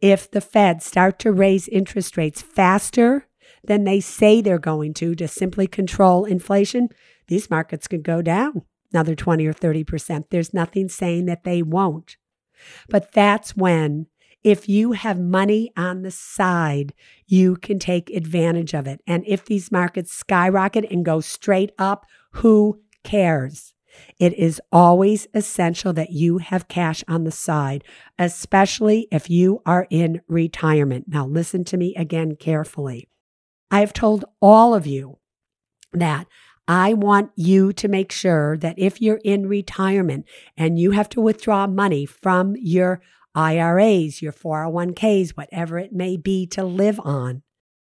if 0.00 0.30
the 0.30 0.40
Fed 0.40 0.82
start 0.82 1.18
to 1.20 1.32
raise 1.32 1.68
interest 1.68 2.16
rates 2.16 2.42
faster 2.42 3.26
than 3.64 3.84
they 3.84 4.00
say 4.00 4.40
they're 4.40 4.58
going 4.58 4.94
to 4.94 5.14
to 5.14 5.28
simply 5.28 5.66
control 5.66 6.24
inflation, 6.24 6.88
these 7.28 7.50
markets 7.50 7.86
could 7.86 8.02
go 8.02 8.22
down 8.22 8.62
another 8.92 9.14
20 9.14 9.46
or 9.46 9.54
30%. 9.54 10.24
There's 10.30 10.54
nothing 10.54 10.88
saying 10.88 11.26
that 11.26 11.44
they 11.44 11.62
won't. 11.62 12.16
But 12.88 13.12
that's 13.12 13.56
when 13.56 14.06
if 14.42 14.68
you 14.68 14.92
have 14.92 15.20
money 15.20 15.70
on 15.76 16.02
the 16.02 16.10
side, 16.10 16.94
you 17.26 17.56
can 17.56 17.78
take 17.78 18.08
advantage 18.10 18.74
of 18.74 18.86
it. 18.86 19.00
And 19.06 19.22
if 19.26 19.44
these 19.44 19.70
markets 19.70 20.12
skyrocket 20.12 20.90
and 20.90 21.04
go 21.04 21.20
straight 21.20 21.72
up, 21.78 22.06
who 22.32 22.80
cares? 23.04 23.74
It 24.18 24.34
is 24.34 24.60
always 24.72 25.26
essential 25.34 25.92
that 25.94 26.10
you 26.10 26.38
have 26.38 26.68
cash 26.68 27.02
on 27.08 27.24
the 27.24 27.30
side, 27.30 27.84
especially 28.18 29.08
if 29.10 29.30
you 29.30 29.62
are 29.66 29.86
in 29.90 30.20
retirement. 30.28 31.06
Now, 31.08 31.26
listen 31.26 31.64
to 31.64 31.76
me 31.76 31.94
again 31.94 32.36
carefully. 32.36 33.08
I 33.70 33.80
have 33.80 33.92
told 33.92 34.24
all 34.40 34.74
of 34.74 34.86
you 34.86 35.18
that 35.92 36.26
I 36.66 36.94
want 36.94 37.32
you 37.36 37.72
to 37.72 37.88
make 37.88 38.12
sure 38.12 38.56
that 38.58 38.78
if 38.78 39.00
you're 39.00 39.20
in 39.24 39.48
retirement 39.48 40.26
and 40.56 40.78
you 40.78 40.92
have 40.92 41.08
to 41.10 41.20
withdraw 41.20 41.66
money 41.66 42.06
from 42.06 42.54
your 42.56 43.00
IRAs, 43.34 44.22
your 44.22 44.32
401ks, 44.32 45.30
whatever 45.30 45.78
it 45.78 45.92
may 45.92 46.16
be 46.16 46.46
to 46.48 46.64
live 46.64 47.00
on, 47.00 47.42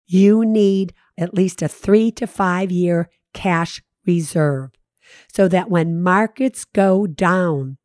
you 0.08 0.46
need 0.46 0.94
at 1.18 1.34
least 1.34 1.62
a 1.62 1.68
three 1.68 2.12
to 2.12 2.28
five 2.28 2.72
year 2.72 3.10
cash 3.34 3.82
reserve 4.06 4.72
so 5.32 5.47
that 5.47 5.69
when 5.69 6.02
markets 6.02 6.65
go 6.65 7.08
down, 7.08 7.78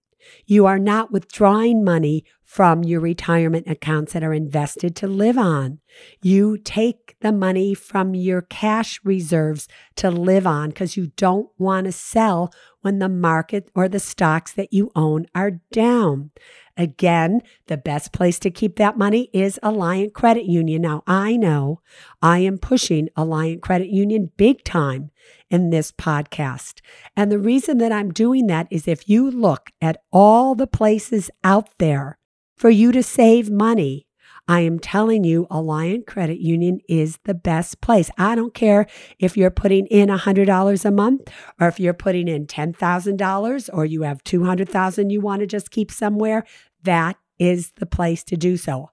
you 0.47 0.67
are 0.67 0.79
not 0.79 1.11
withdrawing 1.11 1.85
money 1.85 2.25
from 2.45 2.83
your 2.83 3.01
retirement 3.01 3.69
accounts 3.69 4.15
that 4.15 4.23
are 4.23 4.33
invested 4.33 4.97
to 4.97 5.07
live 5.07 5.37
on. 5.37 5.79
You 6.23 6.57
take 6.57 7.15
the 7.21 7.33
money 7.33 7.75
from 7.75 8.15
your 8.15 8.41
cash 8.41 9.01
reserves 9.05 9.69
to 9.97 10.11
live 10.11 10.47
on 10.47 10.71
because 10.71 10.97
you 10.97 11.09
don't 11.17 11.51
want 11.59 11.85
to 11.87 11.93
sell 11.93 12.51
when 12.81 13.01
the 13.01 13.09
market 13.09 13.71
or 13.75 13.87
the 13.87 14.01
stocks 14.01 14.53
that 14.53 14.73
you 14.73 14.91
own 14.97 15.27
are 15.35 15.61
down. 15.73 16.31
Again, 16.79 17.43
the 17.67 17.77
best 17.77 18.13
place 18.13 18.39
to 18.39 18.53
keep 18.53 18.77
that 18.77 18.97
money 18.97 19.29
is 19.33 19.59
Alliant 19.65 20.13
Credit 20.13 20.45
Union. 20.45 20.83
Now, 20.83 21.03
I 21.09 21.37
know 21.37 21.81
I 22.23 22.39
am 22.39 22.57
pushing 22.57 23.09
Alliant 23.17 23.61
Credit 23.61 23.89
Union 23.89 24.31
big 24.37 24.63
time 24.63 25.11
in 25.51 25.71
this 25.71 25.91
podcast. 25.91 26.81
And 27.17 27.33
the 27.33 27.39
reason 27.41 27.79
that 27.79 27.91
I'm 27.91 28.13
doing 28.13 28.47
that 28.47 28.69
is 28.71 28.87
if 28.87 29.09
you 29.09 29.29
look 29.29 29.71
at 29.83 30.01
all 30.13 30.55
the 30.55 30.69
places 30.69 31.33
out 31.43 31.69
there 31.79 32.17
for 32.57 32.71
you 32.71 32.93
to 32.93 33.03
save 33.03 33.51
money, 33.51 34.07
I 34.51 34.61
am 34.61 34.79
telling 34.79 35.25
you, 35.25 35.47
Alliant 35.51 36.07
Credit 36.07 36.39
Union 36.39 36.81
is 36.89 37.19
the 37.25 37.35
best 37.35 37.83
place. 37.83 38.11
I 38.17 38.35
don't 38.35 38.55
care 38.55 38.87
if 39.19 39.37
you're 39.37 39.51
putting 39.51 39.87
in 39.89 40.09
$100 40.09 40.85
a 40.85 40.91
month 40.91 41.31
or 41.61 41.69
if 41.69 41.79
you're 41.79 41.93
putting 41.93 42.29
in 42.29 42.47
$10,000 42.47 43.71
or 43.75 43.85
you 43.85 44.03
have 44.03 44.25
200,000 44.25 45.11
you 45.11 45.21
want 45.21 45.41
to 45.41 45.47
just 45.47 45.71
keep 45.71 45.93
somewhere. 45.93 46.45
That 46.89 47.19
is 47.39 47.73
the 47.73 47.85
place 47.85 48.25
to 48.25 48.37
do 48.39 48.57
so. 48.57 48.89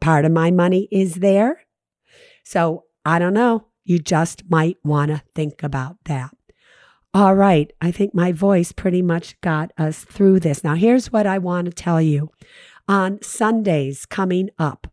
Part 0.00 0.24
of 0.24 0.30
my 0.30 0.52
money 0.52 0.86
is 0.92 1.16
there. 1.16 1.62
So 2.44 2.84
I 3.04 3.18
don't 3.18 3.34
know. 3.34 3.66
You 3.82 3.98
just 3.98 4.48
might 4.48 4.76
want 4.84 5.10
to 5.10 5.24
think 5.34 5.64
about 5.64 5.96
that. 6.04 6.30
All 7.12 7.34
right. 7.34 7.72
I 7.80 7.90
think 7.90 8.14
my 8.14 8.30
voice 8.30 8.70
pretty 8.70 9.02
much 9.02 9.40
got 9.40 9.72
us 9.76 10.04
through 10.04 10.38
this. 10.38 10.62
Now, 10.62 10.76
here's 10.76 11.10
what 11.10 11.26
I 11.26 11.38
want 11.38 11.64
to 11.64 11.72
tell 11.72 12.00
you. 12.00 12.30
On 12.86 13.20
Sundays 13.20 14.06
coming 14.06 14.50
up, 14.56 14.86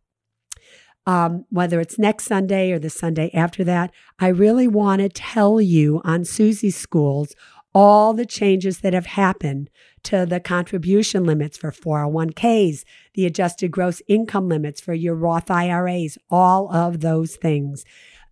um, 1.06 1.46
whether 1.52 1.80
it's 1.80 2.00
next 2.00 2.26
Sunday 2.26 2.72
or 2.72 2.80
the 2.80 2.90
Sunday 2.90 3.30
after 3.36 3.64
that, 3.66 3.92
I 4.18 4.30
really 4.30 4.68
want 4.68 5.04
to 5.04 5.10
tell 5.10 5.62
you 5.62 6.02
on 6.04 6.26
Suze 6.26 6.76
Schools 6.76 7.36
all 7.80 8.12
the 8.12 8.26
changes 8.26 8.80
that 8.80 8.94
have 8.94 9.06
happened 9.06 9.70
to 10.02 10.26
the 10.26 10.40
contribution 10.40 11.24
limits 11.26 11.60
for 11.60 11.72
401ks, 11.72 12.84
the 13.14 13.28
adjusted 13.28 13.70
gross 13.70 14.02
income 14.08 14.50
limits 14.50 14.82
for 14.82 14.96
your 14.96 15.14
Roth 15.14 15.52
IRAs, 15.52 16.18
all 16.32 16.74
of 16.74 17.02
those 17.02 17.36
things. 17.36 17.86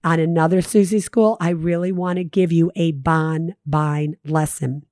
On 0.04 0.20
another 0.20 0.64
Suze 0.64 1.06
School, 1.06 1.38
I 1.40 1.52
really 1.52 1.92
want 1.92 2.18
to 2.18 2.24
give 2.24 2.52
you 2.52 2.72
a 2.76 2.94
bond 2.94 3.54
buying 3.68 4.16
lesson 4.26 4.84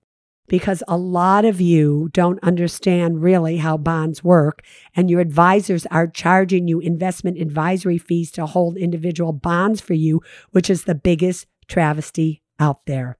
because 0.48 0.84
a 0.88 0.98
lot 0.98 1.46
of 1.46 1.60
you 1.60 2.12
don't 2.14 2.38
understand 2.44 3.24
really 3.24 3.58
how 3.58 3.76
bonds 3.76 4.24
work, 4.24 4.62
and 4.96 5.10
your 5.10 5.20
advisors 5.20 5.88
are 5.88 6.06
charging 6.06 6.68
you 6.68 6.80
investment 6.80 7.42
advisory 7.42 7.98
fees 7.98 8.30
to 8.30 8.46
hold 8.46 8.78
individual 8.78 9.34
bonds 9.34 9.82
for 9.82 9.96
you, 9.96 10.22
which 10.52 10.70
is 10.70 10.84
the 10.84 10.94
biggest 10.94 11.48
travesty 11.68 12.44
out 12.60 12.86
there. 12.86 13.18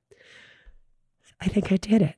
I 1.44 1.48
think 1.48 1.74
I 1.74 1.78
did 1.78 2.02
it. 2.02 2.16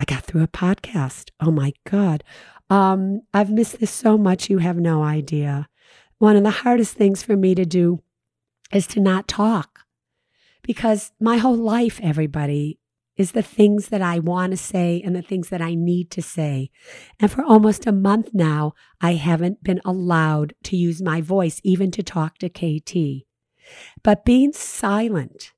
I 0.00 0.04
got 0.06 0.24
through 0.24 0.42
a 0.42 0.48
podcast. 0.48 1.30
Oh 1.38 1.50
my 1.50 1.74
God. 1.88 2.24
Um, 2.70 3.20
I've 3.34 3.50
missed 3.50 3.78
this 3.78 3.90
so 3.90 4.16
much, 4.16 4.48
you 4.48 4.58
have 4.58 4.78
no 4.78 5.02
idea. 5.02 5.68
One 6.16 6.36
of 6.36 6.42
the 6.42 6.50
hardest 6.50 6.94
things 6.94 7.22
for 7.22 7.36
me 7.36 7.54
to 7.54 7.66
do 7.66 8.02
is 8.72 8.86
to 8.88 9.00
not 9.00 9.28
talk 9.28 9.80
because 10.62 11.12
my 11.20 11.36
whole 11.36 11.56
life, 11.56 12.00
everybody, 12.02 12.78
is 13.18 13.32
the 13.32 13.42
things 13.42 13.88
that 13.88 14.00
I 14.00 14.18
want 14.18 14.52
to 14.52 14.56
say 14.56 15.02
and 15.04 15.14
the 15.14 15.20
things 15.20 15.50
that 15.50 15.60
I 15.60 15.74
need 15.74 16.10
to 16.12 16.22
say. 16.22 16.70
And 17.20 17.30
for 17.30 17.44
almost 17.44 17.86
a 17.86 17.92
month 17.92 18.30
now, 18.32 18.72
I 18.98 19.14
haven't 19.14 19.62
been 19.62 19.82
allowed 19.84 20.54
to 20.64 20.76
use 20.76 21.02
my 21.02 21.20
voice, 21.20 21.60
even 21.62 21.90
to 21.90 22.02
talk 22.02 22.38
to 22.38 22.48
KT. 22.48 23.26
But 24.02 24.24
being 24.24 24.54
silent, 24.54 25.52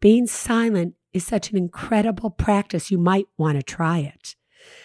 being 0.00 0.26
silent 0.26 0.94
is 1.12 1.26
such 1.26 1.50
an 1.50 1.56
incredible 1.56 2.30
practice. 2.30 2.90
You 2.90 2.98
might 2.98 3.26
want 3.36 3.58
to 3.58 3.62
try 3.62 3.98
it 3.98 4.36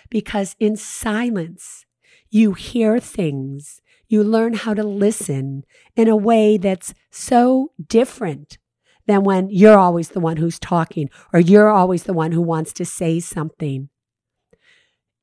because 0.09 0.55
in 0.59 0.75
silence, 0.75 1.85
you 2.29 2.53
hear 2.53 2.99
things, 2.99 3.81
you 4.07 4.23
learn 4.23 4.53
how 4.53 4.73
to 4.73 4.83
listen 4.83 5.63
in 5.95 6.07
a 6.07 6.15
way 6.15 6.57
that's 6.57 6.93
so 7.09 7.71
different 7.87 8.57
than 9.05 9.23
when 9.23 9.49
you're 9.49 9.77
always 9.77 10.09
the 10.09 10.19
one 10.19 10.37
who's 10.37 10.59
talking 10.59 11.09
or 11.33 11.39
you're 11.39 11.69
always 11.69 12.03
the 12.03 12.13
one 12.13 12.31
who 12.31 12.41
wants 12.41 12.73
to 12.73 12.85
say 12.85 13.19
something. 13.19 13.89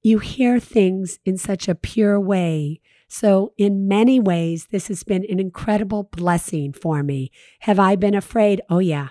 You 0.02 0.18
hear 0.18 0.60
things 0.60 1.18
in 1.24 1.38
such 1.38 1.68
a 1.68 1.74
pure 1.74 2.20
way. 2.20 2.80
So, 3.08 3.52
in 3.56 3.86
many 3.86 4.18
ways, 4.18 4.66
this 4.70 4.88
has 4.88 5.02
been 5.02 5.24
an 5.28 5.38
incredible 5.38 6.04
blessing 6.04 6.72
for 6.72 7.02
me. 7.02 7.30
Have 7.60 7.78
I 7.78 7.96
been 7.96 8.14
afraid? 8.14 8.60
Oh, 8.68 8.80
yeah. 8.80 9.10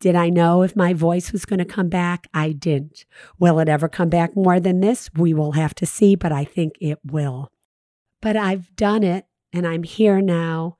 Did 0.00 0.14
I 0.14 0.28
know 0.28 0.62
if 0.62 0.76
my 0.76 0.92
voice 0.92 1.32
was 1.32 1.44
going 1.44 1.58
to 1.58 1.64
come 1.64 1.88
back? 1.88 2.26
I 2.34 2.52
didn't. 2.52 3.04
Will 3.38 3.58
it 3.58 3.68
ever 3.68 3.88
come 3.88 4.08
back 4.08 4.36
more 4.36 4.60
than 4.60 4.80
this? 4.80 5.10
We 5.14 5.34
will 5.34 5.52
have 5.52 5.74
to 5.76 5.86
see, 5.86 6.14
but 6.14 6.32
I 6.32 6.44
think 6.44 6.74
it 6.80 6.98
will. 7.04 7.50
But 8.20 8.36
I've 8.36 8.74
done 8.76 9.02
it 9.02 9.26
and 9.52 9.66
I'm 9.66 9.82
here 9.82 10.20
now. 10.20 10.78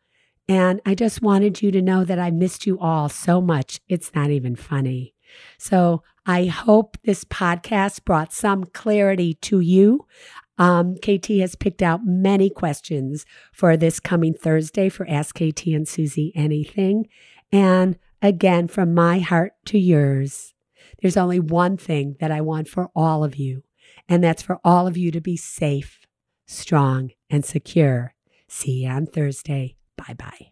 And 0.49 0.81
I 0.85 0.95
just 0.95 1.23
wanted 1.23 1.63
you 1.63 1.71
to 1.71 1.83
know 1.83 2.05
that 2.05 2.19
I 2.19 2.31
missed 2.31 2.67
you 2.67 2.79
all 2.79 3.09
so 3.09 3.41
much. 3.41 3.81
It's 3.89 4.15
not 4.15 4.31
even 4.31 4.57
funny. 4.57 5.15
So 5.59 6.03
I 6.27 6.47
hope 6.47 6.99
this 7.05 7.25
podcast 7.25 8.05
brought 8.05 8.33
some 8.33 8.65
clarity 8.65 9.35
to 9.35 9.61
you. 9.61 10.07
Um, 10.59 10.97
KT 10.97 11.27
has 11.41 11.57
picked 11.57 11.83
out 11.83 12.05
many 12.05 12.51
questions 12.51 13.25
for 13.53 13.77
this 13.77 13.99
coming 13.99 14.35
Thursday 14.35 14.89
for 14.89 15.09
Ask 15.09 15.37
KT 15.37 15.69
and 15.69 15.89
Suze 15.89 16.19
Anything. 16.35 17.09
And 17.51 17.99
again, 18.23 18.69
from 18.69 18.95
my 18.95 19.19
heart 19.19 19.53
to 19.67 19.79
yours, 19.79 20.55
there's 21.01 21.17
only 21.17 21.41
one 21.41 21.77
thing 21.77 22.17
that 22.21 22.31
I 22.31 22.41
want 22.41 22.69
for 22.69 22.89
all 22.95 23.25
of 23.25 23.37
you, 23.37 23.65
and 24.09 24.23
that's 24.23 24.43
for 24.43 24.61
all 24.65 24.87
of 24.87 24.97
you 24.97 25.11
to 25.11 25.21
be 25.21 25.37
safe, 25.37 26.07
strong, 26.47 27.11
and 27.29 27.45
secure. 27.45 28.15
See 28.49 28.85
you 28.85 28.89
on 28.89 29.07
Thursday. 29.07 29.77
Bye 29.97 30.15
bye. 30.17 30.52